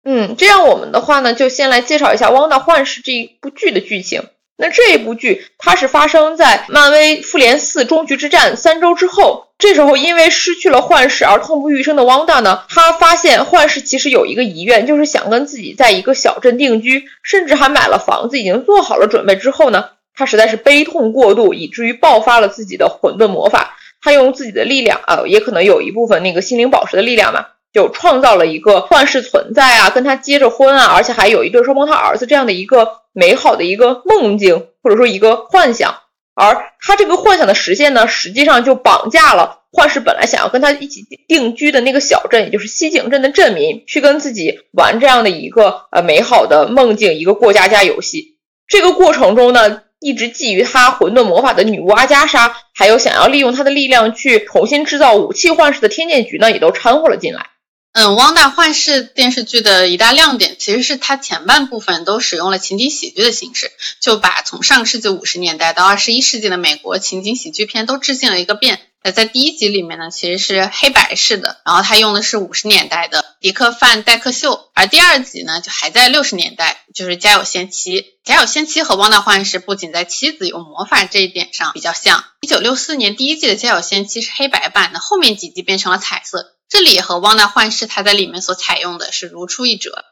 [0.04, 4.24] 嗯，这样我们的话呢，就先来介绍一下《汪达幻视》这一部剧的剧情。
[4.56, 9.48] 那这一部剧它是发生在漫威复联四终局之战三周之后。
[9.56, 19.36] 这时候，因为失去了幻视而痛不欲生的汪达呢，他发现幻视其实有一个遗愿，就是想跟自己在一个小镇定居，甚至还买了房子，已经做好了准备。
[19.36, 23.76] 之后呢，他实在是悲痛过度，以至于爆发了自己的混沌魔法。
[24.02, 27.46] 他用自己的力量啊，也可能有一部分那个心灵宝石的力量嘛。
[27.74, 35.96] 就创造了一个幻视存在啊，跟他结着婚啊，而且还有一对双胞胎儿子这样的一个美好的一个梦境，或者说一个幻想。
[36.36, 48.36] 而他这个幻想的实现呢，实际上就绑架了幻视本来想要跟他一起定居的那个小镇，也就是西井镇的镇民，去跟自己玩这样的一个呃美好的梦境，一个过家家游戏。
[48.66, 57.46] 这个过程中呢，一直觊觎他混沌魔法的女巫阿加莎，还有想要利用他的力量去重新制造武器幻视的天剑局呢，也都掺和了进来。
[57.94, 68.80] 嗯，《汪大幻视》电视剧的一大亮点，其实是它前半部分都使用了情景喜剧的形式，就把从上世纪五十年代到二十一世纪的美国情景喜剧片都致敬了一个遍。
[69.04, 78.00] 那在第一集里面呢，其实是黑白式的，然后它用的是五十年代的迪克·范戴克秀，而第二集呢，就还在六十年代，就是《家有仙妻》。
[78.24, 86.53] 《家有仙妻》和《汪大幻视》不仅在妻子有魔法这一点上比较像，一九六四年第一季的《家有仙妻》是黑白版的，后面几集变成了彩色。
[86.74, 90.06] 这里和《汪大幻视》它在里面所采用的是如出一辙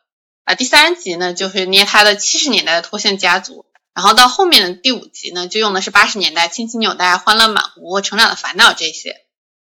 [0.45, 0.55] 啊。
[0.55, 9.17] 第三集呢，就是捏他的七十年代的脱线家族，然后到后面的第五集呢，就用的是八十年代亲情纽带、欢乐满屋、成长的烦恼这些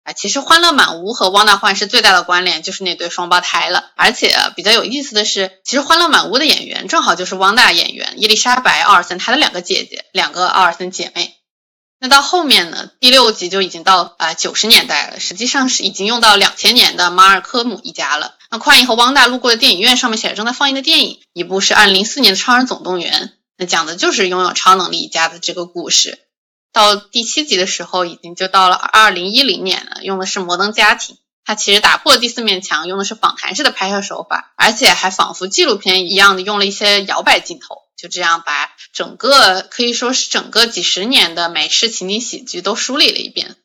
[0.05, 0.13] 啊。
[0.13, 11.39] 其实欢乐满屋和《汪大幻视》最大的关联就是那对双胞胎了，而且比较有意思的是，其实欢乐满屋的演员正好就是汪大演员伊丽莎白·奥尔森她的两个姐姐，两个奥尔森姐妹。
[12.03, 12.91] 那到后面呢？
[12.99, 18.35] 第六集就已经到啊九十年代了，实际上是已经用到两千年的马尔科姆一家了。
[18.51, 26.19] 那快银和汪大路过的电影院上面写着正在放映的电影，一部是2004年的《超人总动员》，那讲的就是拥有超能力一家的这个故事。
[26.73, 31.19] 到第七集的时候，已经就到了2010年了，用的是摩登家庭。
[31.45, 43.57] 它其实打破了第四面墙，用的是访谈式的拍摄手法，而且还仿佛纪录片一样的用了一些摇摆镜头，就这样把整个可以说是整个几十年的美式情景喜剧都梳理了一遍。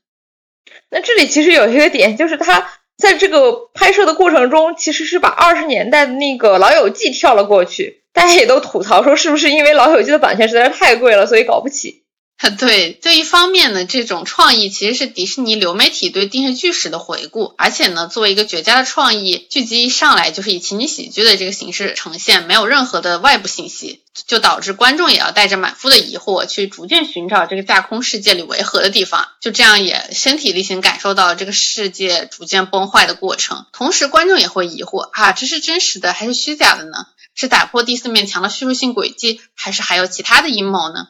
[0.89, 8.03] 那这里其实有一个点，就是他在这个拍摄的过程中，其实是把二十年代的那个《老友记》跳了过去。
[8.13, 12.05] 大家也都吐槽说，是不是因为《老友记》的版权实在是太贵了，所以搞不起？
[12.59, 33.65] 对，这一方面呢，这种创意其实是迪士尼流媒体对电视剧史的回顾，而且呢，作为一个绝佳的创意，剧集一上来就是以情景喜剧的这个形式呈现，没有任何的外部信息，就导致观众也要带着满腹的疑惑去逐渐寻找这个架空世界里违和的地方，就这样也身体力行感受到这个世界逐渐崩坏的过程。
[33.73, 37.07] 同时，观众也会疑惑啊，这是真实的还是虚假的呢？
[37.33, 41.07] 是打破第四面墙的叙述性轨迹，还是还有其他的阴谋呢？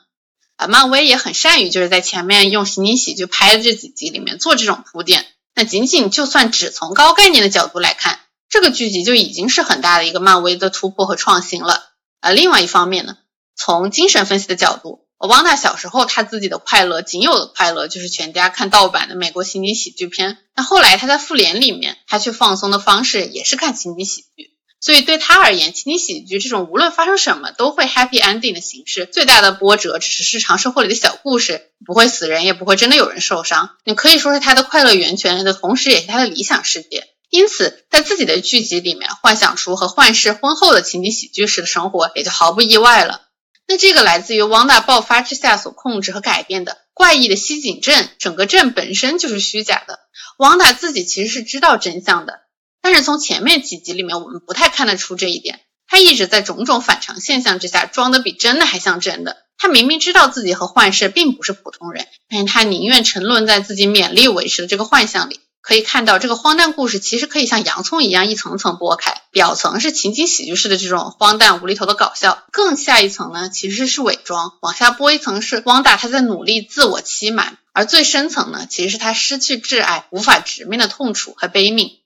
[0.58, 5.26] 啊，漫威也很善于就是在前面用情景喜剧拍的这几集里面做这种铺垫。
[5.56, 11.84] 那仅仅就算只从高概念的角度来看，这个剧集就已经是很大的一个漫威的突破和创新了。
[12.22, 13.17] 而另外一方面呢，
[13.56, 20.38] 从精神分析的角度，汪达小时候他自己的快乐，仅有的快乐就是全家看盗版的美国情景喜剧片。
[20.56, 24.57] 那后来他在复联里面，他去放松的方式也是看情景喜剧。
[24.88, 33.71] 所以对他而言，情景喜剧这种无论发生什么都会 happy ending 的形式，最大的波折只是日常生活里的小故事，不会死人，也不会真的有人受伤。
[33.84, 37.04] 你可以说是他的快乐源泉的同时，也是他的理想世界。
[37.30, 43.23] 因此，在自己的剧集里面幻想出和幻视婚后的情景喜剧式的生活，也就毫不意外了。
[43.67, 50.00] 那这个来自于汪达爆发之下所控制和改变的怪异的西景镇，整个镇本身就是虚假的。
[50.38, 52.39] 汪达自己其实是知道真相的。
[52.88, 55.60] 但是从前面几集里面，我们不太看得出这一点。
[55.89, 59.36] 他一直在种种反常现象之下，装的比真的还像真的。
[59.58, 65.41] 他明明知道自己和幻视并不是普通人，但是他宁愿沉沦在自己勉力维持的这个幻象里。
[65.62, 81.97] 可以看到，这个荒诞故事其实可以像洋葱一样一层层剥开，表层是情景喜剧式的这种荒诞无厘头的搞笑，更下一层呢其实是伪装，往下剥一层是汪大他在努力自我欺瞒，而最深层呢其实是他失去挚爱无法直面的痛楚和悲悯。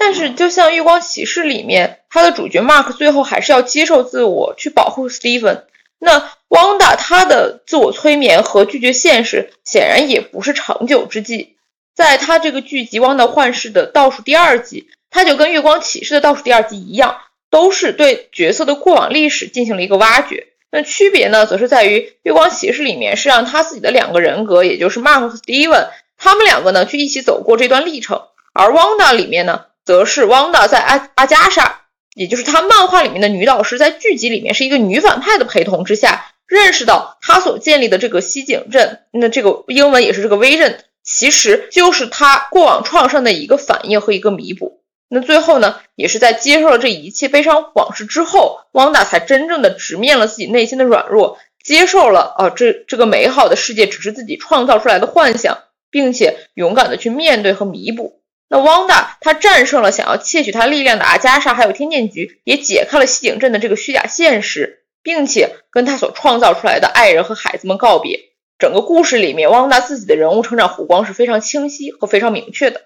[0.00, 5.62] 但是，就像《月光骑士》里面，他的主角 Mark 最后还是要接受自我，去保护 Steven。
[5.98, 11.56] 那 Wanda 他的自我催眠和拒绝现实，显然也不是长久之计。
[11.94, 17.18] 在他这个剧集《汪达幻视》的倒数第二集，他就跟《月光骑士》的倒数第二集一样，
[17.50, 20.46] 都是对角色的过往历史进行了一个挖掘。
[20.70, 29.64] 那区别呢，则是在于《月光骑士》里面是让他自己的两个人格，也就是 Mark 和 Steven，他们两个呢去一起走过这段历程，而 Wanda 里面呢。
[29.88, 44.82] 则是汪达在阿阿加莎，也就是他漫画里面的女导师，在剧集里面是一个女反派的陪同之下，认识到他所建立的这个西井镇，那这个英文也是这个 vision，其实就是他过往创伤的一个反应和一个弥补。
[45.08, 55.56] 那最后呢，也是在接受了这一切悲伤往事之后，汪达才真正的直面了自己内心的软弱，接受了啊这这个美好的世界只是自己创造出来的幻想，
[55.90, 58.17] 并且勇敢的去面对和弥补。
[58.48, 68.20] 那汪达他战胜了想要窃取他力量的阿加莎，还有天剑局，也解开了西井镇的这个虚假现实，并且跟他所创造出来的爱人和孩子们告别。
[68.58, 72.82] 整个故事里面，汪达自己的人物成长弧光是非常清晰和非常明确的。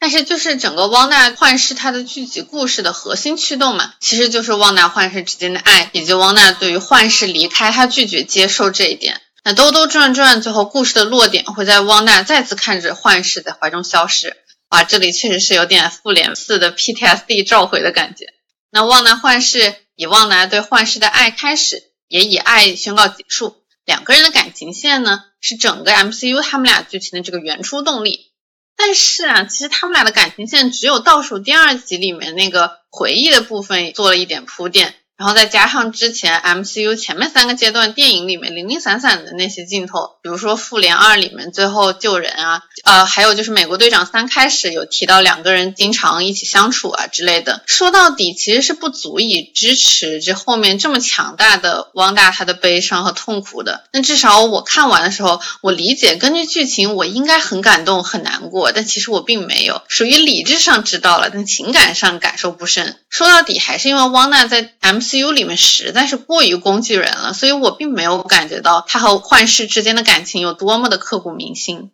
[0.00, 9.20] 但是，就是整个汪达幻视它的剧集故事的核心驱动嘛，其实就是汪达幻视之间的爱，以及汪达对于幻视离开他拒绝接受这一点。
[9.44, 14.36] 那兜兜转转，最后故事的落点会在汪达再次看着幻视在怀中消失。
[14.72, 18.32] 啊，这里确实是有点复联四的 PTSD 召回的感觉。
[18.70, 23.54] 那旺达幻视以旺达对幻视的爱开始，也以爱宣告结束。
[23.84, 28.32] 两个人的感情线呢，是整个 MCU 他们俩剧情的这个原初动力。
[28.74, 34.94] 但是啊，其实他们俩的感情线只有倒数第二集里面那个回忆的部分做了一点铺垫。
[35.22, 53.84] 然后再加上之前 MCU 前面三个阶段电影里面零零散散的那些镜头，比如说复联二里面最后救人啊，呃，还有就是美国队长三开始有提到两个人经常一起相处啊之类的，说到底其实是不足以支持这后面这么强大的汪大他的悲伤和痛苦的。
[53.92, 62.98] 那至少我看完的时候，我理解根据剧情我应该很感动很难过，但其实我并没有，属于理智上知道了，但情感上感受不深。
[63.08, 65.11] 说到底还是因为汪娜在 MCU。
[65.12, 71.90] CU 里面实在是过于工具人了，所以我并没有感觉到他和幻视之间的感情有多么的刻骨铭心。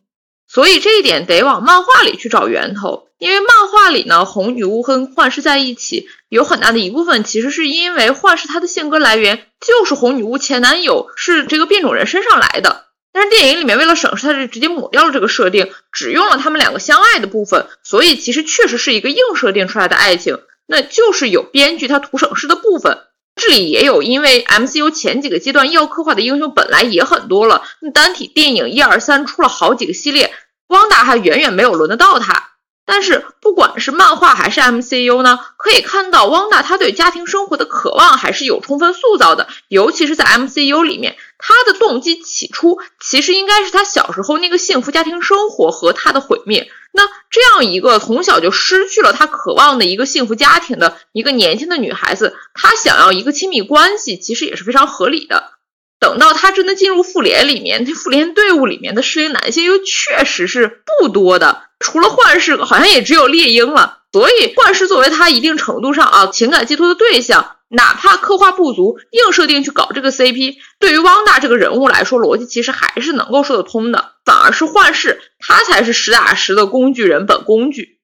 [0.47, 3.09] 所以这一点得往漫画里去找源头。
[3.19, 12.85] 因为漫画里呢，红女巫跟幻视在一起，有很大的一部分其实是因为幻视她的性格来源就是红女巫前男友是这个变种人身上来的。
[13.13, 22.99] 但是电影里面为了省事，他就直接抹掉了这个设定，只用了他们两个相爱的部分，所以其实确实是一个硬设定出来的爱情，那就是有编剧他图省事的部分。
[23.39, 30.35] 这里也有，因为 MCU 前几个阶段要刻画的英雄本来也很多了，那单体电影一二三出了好几个系列，
[30.67, 32.58] 汪达还远远没有轮得到他。
[32.91, 46.71] 但是不管是漫画还是 MCU 呢，可以看到汪大他对家庭生活的渴望还是有充分塑造的，尤其是在 MCU 里面，他的动机起初其实应该是他小时候那个幸福家庭生活和他的毁灭。
[46.91, 55.53] 那这样一个从小就失去了他渴望的一个幸福家庭的一个年轻的女孩子，她想要一个亲密关系，其实也是非常合理的。
[56.01, 61.68] 等到她真的进入复联里面，那复联队伍里面的适龄男性又确实是不多的。
[61.79, 63.99] 除了幻视，好像也只有猎鹰了。
[64.11, 74.13] 所以幻视作为他一定程度上啊情感寄托的对象，哪怕刻画不足，硬设定去搞这个 CP，对于汪大这个人物来说，逻辑其实还是能够说得通的。
[74.25, 77.99] 反而是幻视，他才是实打实的工具人本工具。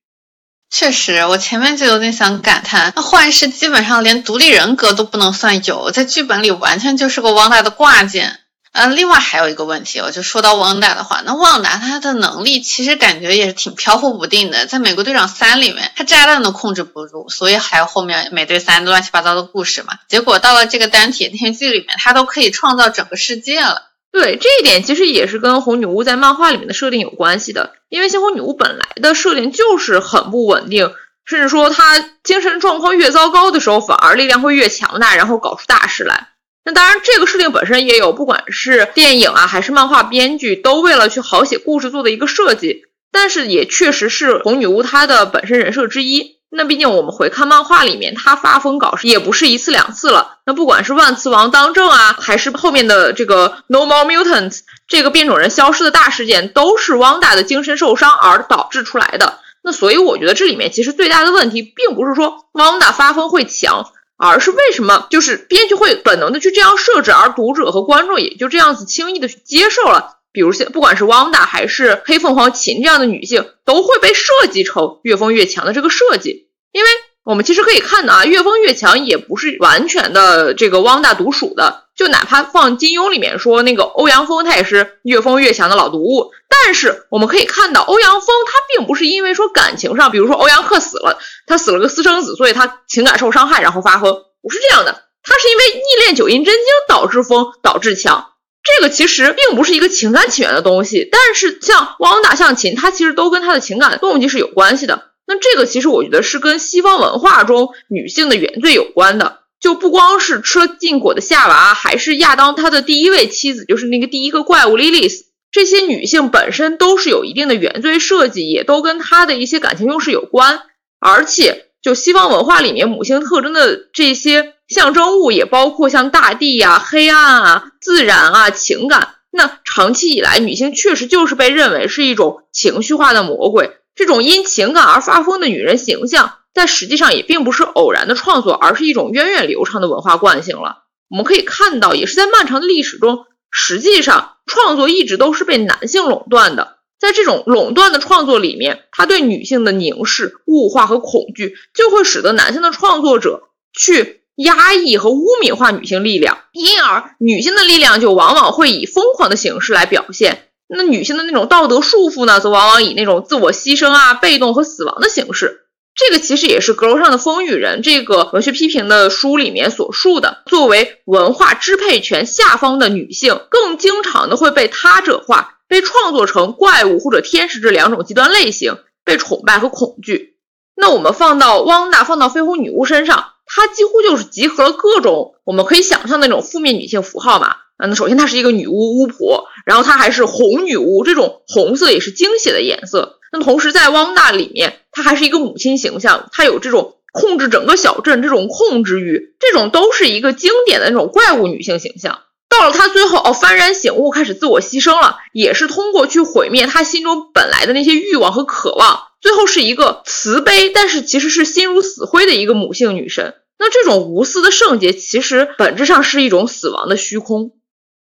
[0.70, 8.40] 确实，我前面就有点想感叹，那幻视基本上连独立人格都不能算有，在剧本里完全就是个汪大的挂件。
[8.74, 14.66] 嗯，另外还有一个问题，我就说到旺达的话，那旺达他的能力其实感觉也是挺飘忽不定的。
[14.66, 19.94] 在美国队长三里面，他炸弹都控制不住，所以还有后面美队三乱七八糟的故事嘛。
[20.08, 23.90] 结果到了这个单体电视剧里面，他都可以创造整个世界了。
[24.10, 27.74] 对这一点，其实也是跟红女巫在漫画里面的设定有关系的。
[27.88, 30.92] 因为猩红女巫本来的设定就是很不稳定，
[31.24, 36.30] 甚至说她精神状况越糟糕的时候，反而力量会越强大，然后搞出大事来。
[36.64, 42.84] 那当然，这个设定本身也有，不管是电影啊，还是漫画编剧，都为了去好写故事做的一个设计。
[43.12, 46.38] 但是也确实是红女巫她的本身人设之一。
[46.50, 50.38] 那毕竟我们回看漫画里面，她发疯搞事也不是一次两次了。
[50.46, 59.40] 那不管是万磁王当政啊，还是后面的这个 No More Mutants 这个变种人消失的大事件，都是汪达的精神受伤而导致出来的。
[59.62, 63.90] 那所以我觉得这里面其实最大的问题，并不是说汪达发疯会强。
[64.16, 70.18] 而是为什么就是编剧会本能的去这样设置，而读者和观众也就这样子轻易的去接受了。
[70.32, 76.88] 比如像不管是汪达还是黑凤凰琴这样的女性，都会被设计成越疯越强的这个设计，因为。
[77.24, 86.32] 我们其实可以看到啊，越疯越强也不是完全的这个汪大独属的，就哪怕放金庸里面说那个欧阳锋，他也是越疯越强的老毒物。
[86.50, 94.12] 但是我们可以看到，欧阳锋他并不是因为说感情上，比如说欧阳克死了，他死了个私生子，所以他情感受伤害然后发疯，
[94.42, 98.32] 不是这样的，他是因为逆恋九阴真经导致疯导致强。
[98.62, 105.13] 这个其实并不是一个情感起源的东西，但是像汪大、像秦，他其实都跟他的情感动机是有关系的。
[105.26, 120.60] 那这个其实我觉得是跟西方文化中女性的原罪有关的，就不光是吃了禁果的夏娃，还是亚当他的第一位妻子，就是那个第一个怪物莉莉丝，这些女性本身都是有一定的原罪设计，也都跟她的一些感情用事有关。
[121.00, 129.14] 而且，就西方文化里面母性特征的这些象征物，也包括像大地呀、黑暗啊、自然啊、情感。
[129.30, 133.70] 那长期以来，女性确实就是被认为是一种情绪化的魔鬼。
[133.94, 140.84] 这种因情感而发疯的女人形象，在实际上也并不是偶然的创作，而是一种源远流长的文化惯性了。
[141.08, 146.78] 我们可以看到，也是在漫长的历史中，实际上创作一直都是被男性垄断的。
[146.98, 153.42] 在这种垄断的创作里面，他对女性的凝视、物化和恐惧，就会使得男性的创作者
[153.72, 160.48] 去压抑和污名化女性力量，因而女性的力量就往往会以疯狂的形式来表现。
[160.76, 165.60] 那女性的那种道德束缚呢，则往往以那种自我牺牲啊、被动和死亡的形式。
[165.94, 170.42] 这个其实也是《阁楼上的风雨人》这个文学批评的书里面所述的。
[170.46, 180.34] 作为文化支配权下方的女性，更经常的会被他者化，被创作成怪物或者天使这两种极端类型，被崇拜和恐惧。
[180.74, 187.54] 那我们放到汪达、放到绯红女巫身上，她几乎就是集合了各种我们可以想象的那种负面女性符号嘛。
[187.76, 193.18] 嗯，首先她是一个女巫巫婆，然后她还是红女巫，这种红色也是惊喜的颜色。
[193.32, 202.20] 那同时在汪大里面，她还是一个母亲形象，她有这种控制整个小镇这种控制欲，这种都是一个经典的那种怪物女性形象。
[202.48, 213.34] 到了她最后哦，幡然醒悟，开始自我牺牲了，也是通过去毁灭她心中本来的那些欲望和渴望，最后是一个慈悲，但是其实是心如死灰的一个母性女神。
[213.58, 217.52] 那这种无私的圣洁，其实本质上是一种死亡的虚空。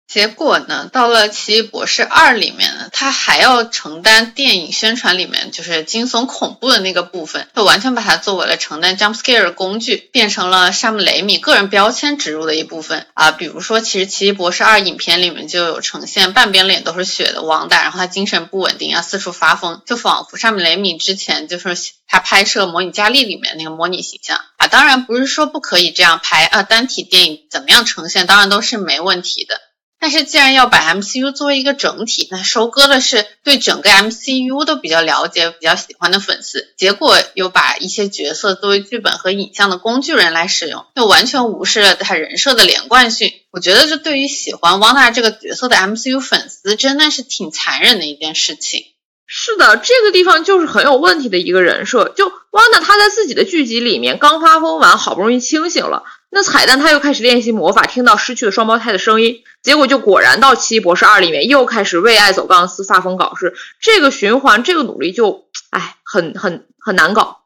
[0.09, 13.33] 结果呢，到了《奇异博士二》里面呢，他还要承担电影宣传里面就是惊悚恐怖的那个部分，就完全把它作为了承担 jump scare 的工具，变成了山姆雷米个人标签植入的一部分啊。
[13.33, 21.77] 比如说，其实《奇异博士二》影片里面就有呈现半边脸都是血的王大，然后他精神不稳定啊，四处发疯，就仿佛山姆雷米之前就是
[22.07, 24.69] 他拍摄《模拟佳丽》里面那个模拟形象啊。
[24.69, 29.61] 当然不是说不可以这样拍啊，单体电影怎么样呈现，当然都是没问题的。
[29.99, 43.33] 但是，既然要把 MCU 作为一个整体，那收割的是对整个 MCU 都比较了解、比较喜欢的粉丝，结果又把一些角色作为剧本和影像的工具人来使用，又完全无视了他人设的连贯性。
[43.51, 48.83] 我觉得这对于喜欢汪娜这个角色的 MCU 粉丝，真的是挺残忍的一件事情。
[49.27, 52.13] 是的，这个地方就是很有问题的一个人设。
[52.17, 56.05] 就汪娜，她在自己的剧集里面刚发疯完，好不容易清醒了。
[56.37, 67.39] 那彩蛋，他又开始练习魔法，听到失去的双胞胎的声音，结果就果然到《奇异博士二》里面又开始为爱走钢丝、发疯搞事，这个循环，这个努力就，哎，很很很难搞。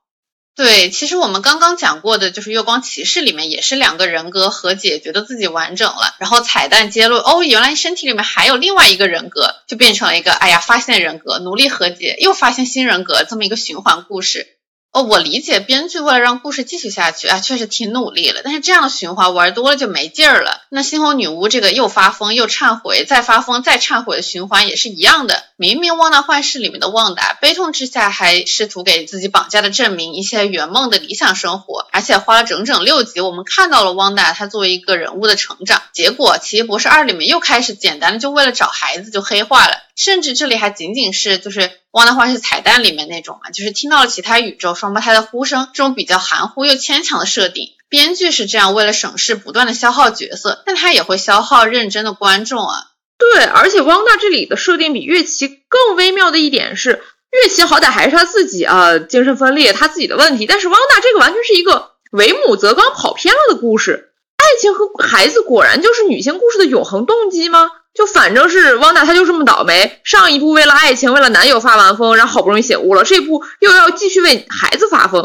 [0.57, 14.49] 对，其实我们刚刚讲过的，就是《月光骑士》里面也是两个人格和解，觉得自己完整了，然后彩蛋揭露，哦，原来身体里面还有另外一个人格，就变成了一个，哎呀，发现人格，努力和解，又发现新人格，这么一个循环故事。
[14.93, 18.41] 哦，我理解编剧为了让故事继续下去啊，确实挺努力了。
[18.43, 20.62] 但是这样循环玩多了就没劲儿了。
[20.68, 25.45] 那猩红女巫这个又发疯又忏悔，再发疯再忏悔的循环也是一样的。
[25.61, 35.83] 明明旺达幻视里面的旺达，悲痛之下还试图给自己绑架的证明一些圆梦的理想生活，而且花了整整六集，我们看到了旺达他作为一个人物的成长。
[35.93, 41.71] 结果奇异博士二里面又开始简单的就为了找孩子就黑化了，甚至这里还仅仅是就是。
[41.93, 52.89] 汪达幻视彩蛋里面那种嘛，就是听到了其他宇宙双胞胎的呼声，这种比较含糊又牵强的设定，编剧是这样为了省事不断的消耗角色，但他也会消耗认真的观众啊。
[53.21, 67.71] 对，而且汪大这里的设定比月琪更微妙的一点是，月琪好歹还是他自己啊，精神分裂，他自己的问题，但是汪大这个完全是一个为母则刚跑偏了的故事，爱情和孩子果然就是女性故事的永恒动机吗？
[67.93, 70.01] 就反正是汪达，她就这么倒霉。
[70.05, 75.21] 上一部为了爱情，为了男友发完疯，然后好不容易醒悟了，这部又要继续为孩子发疯。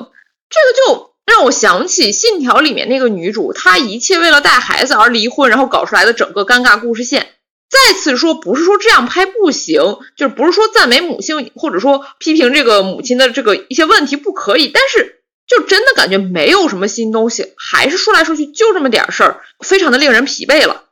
[0.50, 7.35] 这个就让我想起《信条》里面那个女主，她一切为了带孩子而离婚，然后搞出来的整个尴尬故事线。
[7.70, 9.82] 再次说，不是说这样拍不行，
[10.16, 20.85] 就是不是说赞美母性，或者说批评这个母亲的这个一些问题不可以，但是就真的感觉没有什么新东西，还是说来说去就这么点事儿，非常的令人疲惫了。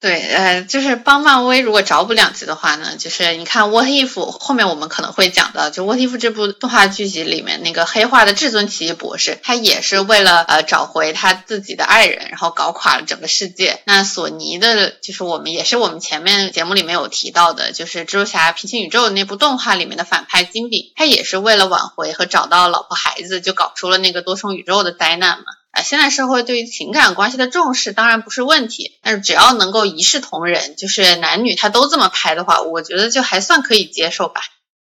[0.00, 13.82] 对，呃，就是帮漫威如果找补两集的话呢，就是你看《What If》后面我们可能会讲到，就《What If》这部动画剧集里面那个黑化的至尊奇异博士，他也是为了呃找回他自己的爱人，然后搞垮了整个世界。
[13.84, 25.44] 那索尼的，就是我们也是我们前面节目里面有提到的，就是蜘蛛侠平行宇宙那部动画里面的反派金饼，他也是为了挽回和找到老婆孩子，就搞出了那个多重宇宙的灾难嘛。
[25.72, 34.42] 啊，现在社会对于情感关系的重视当然不是问题，但是只要能够一视同仁，就是男女他都这么拍的话，我觉得就还算可以接受吧。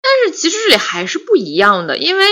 [0.03, 2.27] 但是其实这里还是不一样的，因为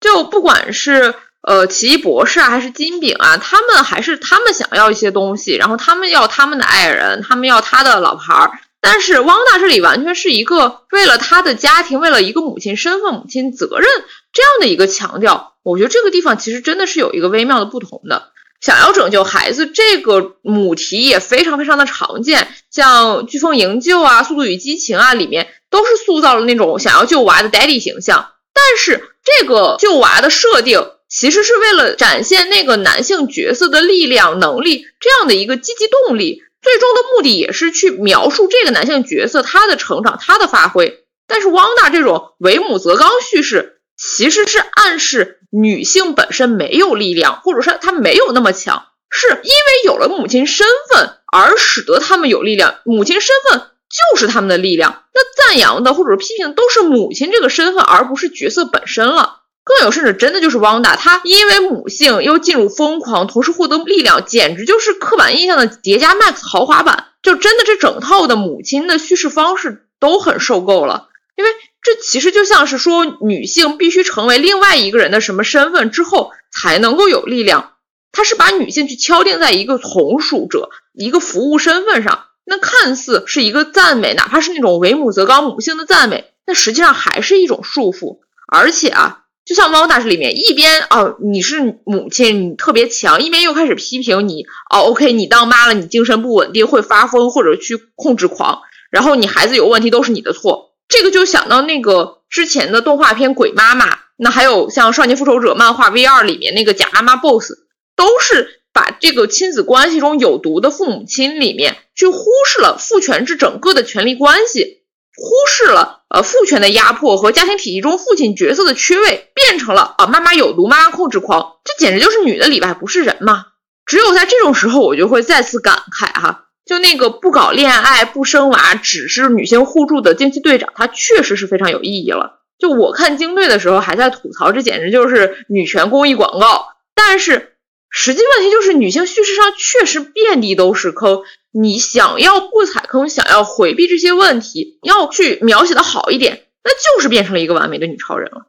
[0.00, 8.60] 就不管是呃奇异博士啊，还是金饼啊，他们还是他们想要一些东西，然后他们要他们的爱人，他们要他的老婆儿。
[8.80, 13.88] 但是汪大这里完全是一个为了他的家庭，为了一个母亲身份、母亲责任
[14.32, 15.54] 这样的一个强调。
[15.62, 18.30] 我觉得这个地方其实真的是有一个微妙的不同的。
[18.60, 28.32] 想要拯救孩子这个母题也非常非常的常见，像《飓风营救》啊，《速度与激情》啊里面都是塑造了那种想要救娃的 daddy 形象。
[28.52, 36.42] 但是这个救娃的设定其实是为了展现那个男性角色的力量、能力这样的一个积极动力。
[36.62, 41.04] 最终的目的也是去描述这个男性角色他的成长、他的发挥。
[41.26, 52.80] 但是汪大这种为母则刚叙事，其实是暗示女性本身没有力量，或者说她没有那么强，是因为有了母亲身份而使得他们有力量。
[52.84, 55.04] 母亲身份就是他们的力量。
[55.14, 59.39] 那赞扬的或者批评的都是母亲这个身份，而不是角色本身了。
[59.78, 67.06] 更有甚者，真的就是汪达，她因为母性又进入疯狂，同时获得力量，简直就是刻板印象的叠加 Max 豪华版。
[67.22, 71.50] 就真的这整套的母亲的叙事方式都很受够了，因为
[71.82, 77.74] 这其实就像是说，女性必须成为另外一个人的什么身份之后才能够有力量。
[78.10, 88.20] 他是把女性去敲定在一个从属者、一个服务身份上，那看似是一个赞美，哪怕是那种为母则刚母性的赞美，那实际上还是一种束缚。
[88.48, 89.18] 而且啊。
[89.50, 98.60] 就像汪大师里面一边哦你是母亲，你特别强，一边又开始批评你哦，OK，你当妈了，你精神不稳定，会发疯或者去控制狂，
[98.92, 100.76] 然后你孩子有问题都是你的错。
[100.86, 107.54] 这个就想到那个之前的动画片《鬼妈妈》，那还有像《少年复仇者》漫画 V 二里面那个假妈妈 BOSS，
[107.96, 114.79] 都是把这个亲子关系中有毒的父母亲里面去忽视了父权制整个的权力关系。
[115.16, 123.46] 忽视了呃父权的压迫和家庭体系中父亲角色的缺位，变成了啊妈妈有毒，妈妈控制狂，这简直就是女的里外不是人嘛！
[123.86, 132.40] 只有在这种时候，我就会再次感慨哈，就那个不搞恋爱、不生娃，只是女性互助的惊奇队长，他确实是非常有意义了。
[132.58, 137.49] 就我看惊队的时候，还在吐槽这简直就是女权公益广告，但是
[137.90, 141.22] 实际问题就是女性叙事上确实遍地都是坑。
[141.52, 148.46] 你想要不踩坑，想要回避这些问题，要去描写的好一点，那就是变成了一个完美的女超人了。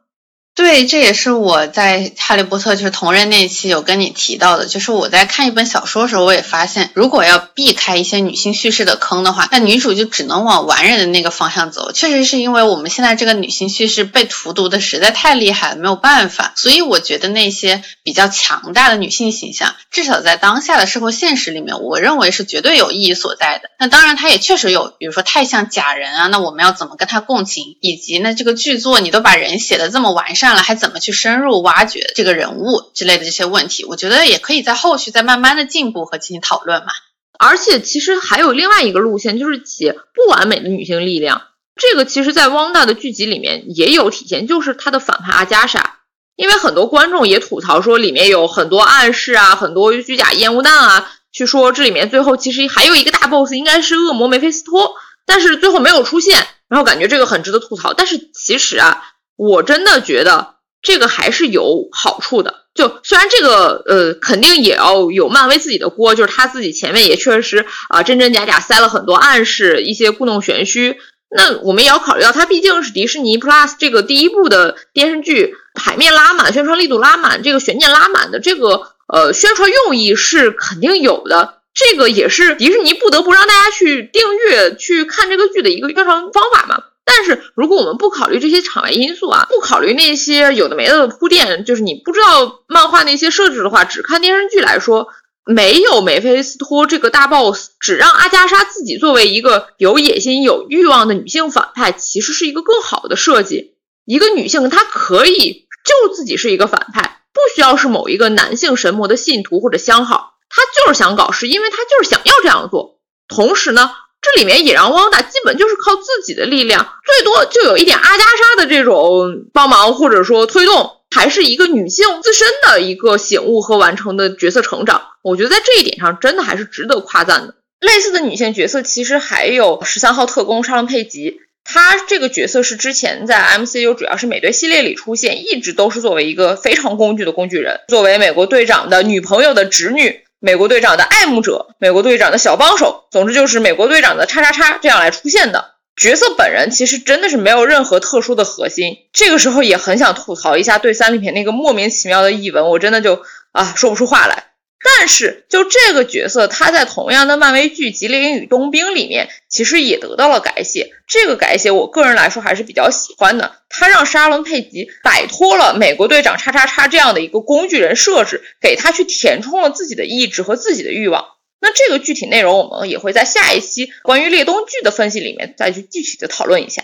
[0.54, 11.90] 对，这也是我在《哈利波特》就是同人那一期有跟你提到的，就是我在看一本小说的时候，我也发现，如果要避开一些女性叙事的坑的话，那女主就只能往完人的那个方向走。
[11.92, 16.52] 确实是因为我们现在这个女性叙事被荼毒的实在太厉害了，没有办法。
[16.54, 23.70] 所以我觉得那些比较强大的女性形象，至少在当下的社会现实里面，我认为是绝对有意义所在的。
[23.78, 27.78] 那当然，它也确实有，比如说太像假人啊，那我们要怎么跟他共情？
[27.80, 30.41] 以及那这个剧作你都把人写的这么完善。
[30.42, 36.92] 上了还怎么去深入挖掘这个人物之类的这些问题，我觉得也可以在后续再慢慢的进步和进行讨论嘛。
[37.38, 41.42] 而且其实还有另外一个路线，就是写不完美的女性力量。
[41.76, 45.98] 这个其实，在汪大的剧集里面也有体现，就是她的反派阿加莎。
[46.36, 57.94] 因为很多观众也吐槽说里面有很多暗示啊，很多虚假烟雾弹啊，去说这里面最后其实还有一个大 boss，应该是恶魔梅菲斯托，但是最后没有出现，然后感觉这个很值得吐槽。
[57.94, 59.08] 但是其实啊。
[59.50, 70.96] 我真的觉得这个还是有好处的，就虽然这个呃肯定也要有漫威自己的锅，就是他自己前面也确实啊真真假假塞了很多暗示，一些故弄玄虚。
[71.34, 81.58] 那我们也要考虑到，它毕竟是迪士尼 Plus 这个第一部的电视剧，牌面拉满，宣传力度拉满，这个悬念拉满的这个呃宣传用意是肯定有的。
[81.74, 86.84] 这个也是迪士尼不得不让大家去订阅去看这个剧的一个宣传方法嘛。
[87.04, 95.08] 但是如果我们不考虑这些场外因素啊，不考虑那些有的没的铺垫，就是你不知道漫画那些设置的话，只看电视剧来说，
[95.44, 103.74] 没有梅菲斯托这个大 boss，只让阿加莎自己作为一个有野心、有欲望的女性反派，其实是一个更好的设计。
[104.04, 113.00] 一个女性她可以就自己是一个反派，不需要是某一个男性神魔的信徒或者相好，她就是想搞事，因为她就是想要这样做。
[113.26, 113.90] 同时呢。
[114.22, 125.02] 这里面也让汪达基本就是靠自己的力量，最多就有一点阿加莎的这种帮忙或者说推动，还是一个女性自身的一个醒悟和完成的角色成长。
[125.22, 127.56] 我觉得在这一点上真的还是值得夸赞的。
[127.80, 140.21] 类似的女性角色其实还有十三号特工沙伦佩吉，她这个角色是之前在 MCU 主要是美队系列里出现，一直都是作为一个非常工具的工具人，作为美国队长的女朋友的侄女。
[140.44, 146.34] 美国队长的爱慕者，美国队长的小帮手，总之就是美国队长的叉叉叉这样来出现的角色。
[146.36, 148.96] 本人其实真的是没有任何特殊的核心。
[149.12, 153.22] 这个时候也很想吐槽一下对三里面那个莫名其妙的译文，我真的就
[153.52, 154.46] 啊说不出话来。
[154.84, 160.90] 但是，就这个角色，他在同样的漫威剧《吉林与冬兵》里面，其实也得到了改写。
[161.06, 163.56] 这个改写，我个人来说还是比较喜欢的。
[163.68, 171.26] 他让沙伦佩吉摆脱了美国队长叉叉叉这样的一个工具人设置，给他去填充了自己的意志和自己的欲望。
[171.60, 176.82] 那这个具体内容，我们也会在下一期关于猎东剧的分析里面再去具体的讨论一下。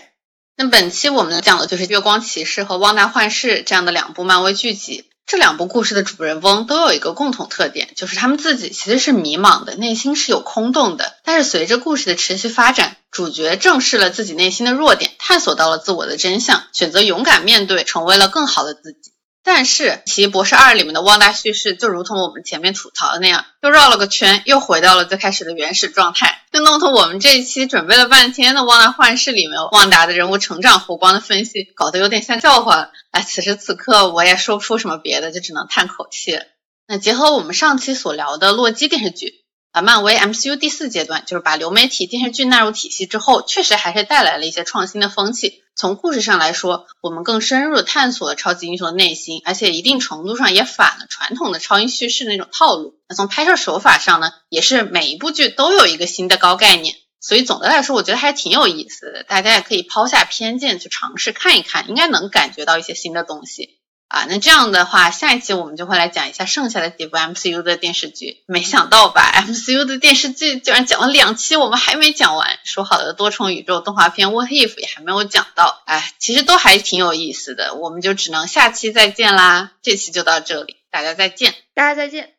[0.55, 5.03] 那本期我们讲的就是《月光骑士》和《旺达幻视》这样的两部漫威剧集。
[5.29, 11.17] 这两部故事的主人翁都有一个共同特点，就是他们自己其实是迷茫的，内心是有空洞的。
[11.23, 19.11] 但是随着故事的持续发展，主角正视了自己内心的弱点，探索到了自我的真相，选择勇敢面对，成为了更好的自己。
[19.51, 32.91] 但是《奇异博士二》里面的旺达叙事就如同我们前面吐槽的那样，又绕了个圈，又回到了最开始的原始状态，就弄得我们这一期准备了半天的《旺达幻视》里面旺达的人物成长弧光的分析，搞得有点像笑话了。
[33.09, 36.39] 哎，此时此刻我也说不出什么别的，就只能叹口气。
[36.87, 39.38] 那结合我们上期所聊的洛基电视剧。
[39.71, 45.61] 啊，漫威 MCU 第四阶段就是把流媒体电视剧纳入体系之后，确实还是带来了一些创新的风气。
[45.75, 52.95] 从故事上来说，我们更深入的探索了超级英雄的内心，而且一定程度上也反了传统的超英叙事那种套路。
[53.07, 56.95] 那从拍摄手法上呢，也是每一部剧都有一个新的高概念。
[57.21, 59.23] 所以总的来说，我觉得还挺有意思的。
[59.23, 63.78] 大家也可以抛下偏见去尝试看一看，应该能感觉到一些新的东西。
[64.09, 68.43] 啊，那这样的话，下一期我们就会来讲一下剩下的几部 MCU 的电视剧。
[68.47, 72.57] 没想到吧，MCU 的电视剧居然讲了两期，我们还没讲完。
[72.63, 77.75] 说好的多重宇宙动画片《What If》也还没有讲到，哎，其实都还挺有意思的。
[77.75, 82.38] 我们就只能下期再见啦，这期就到这里，大家再见，大家再见。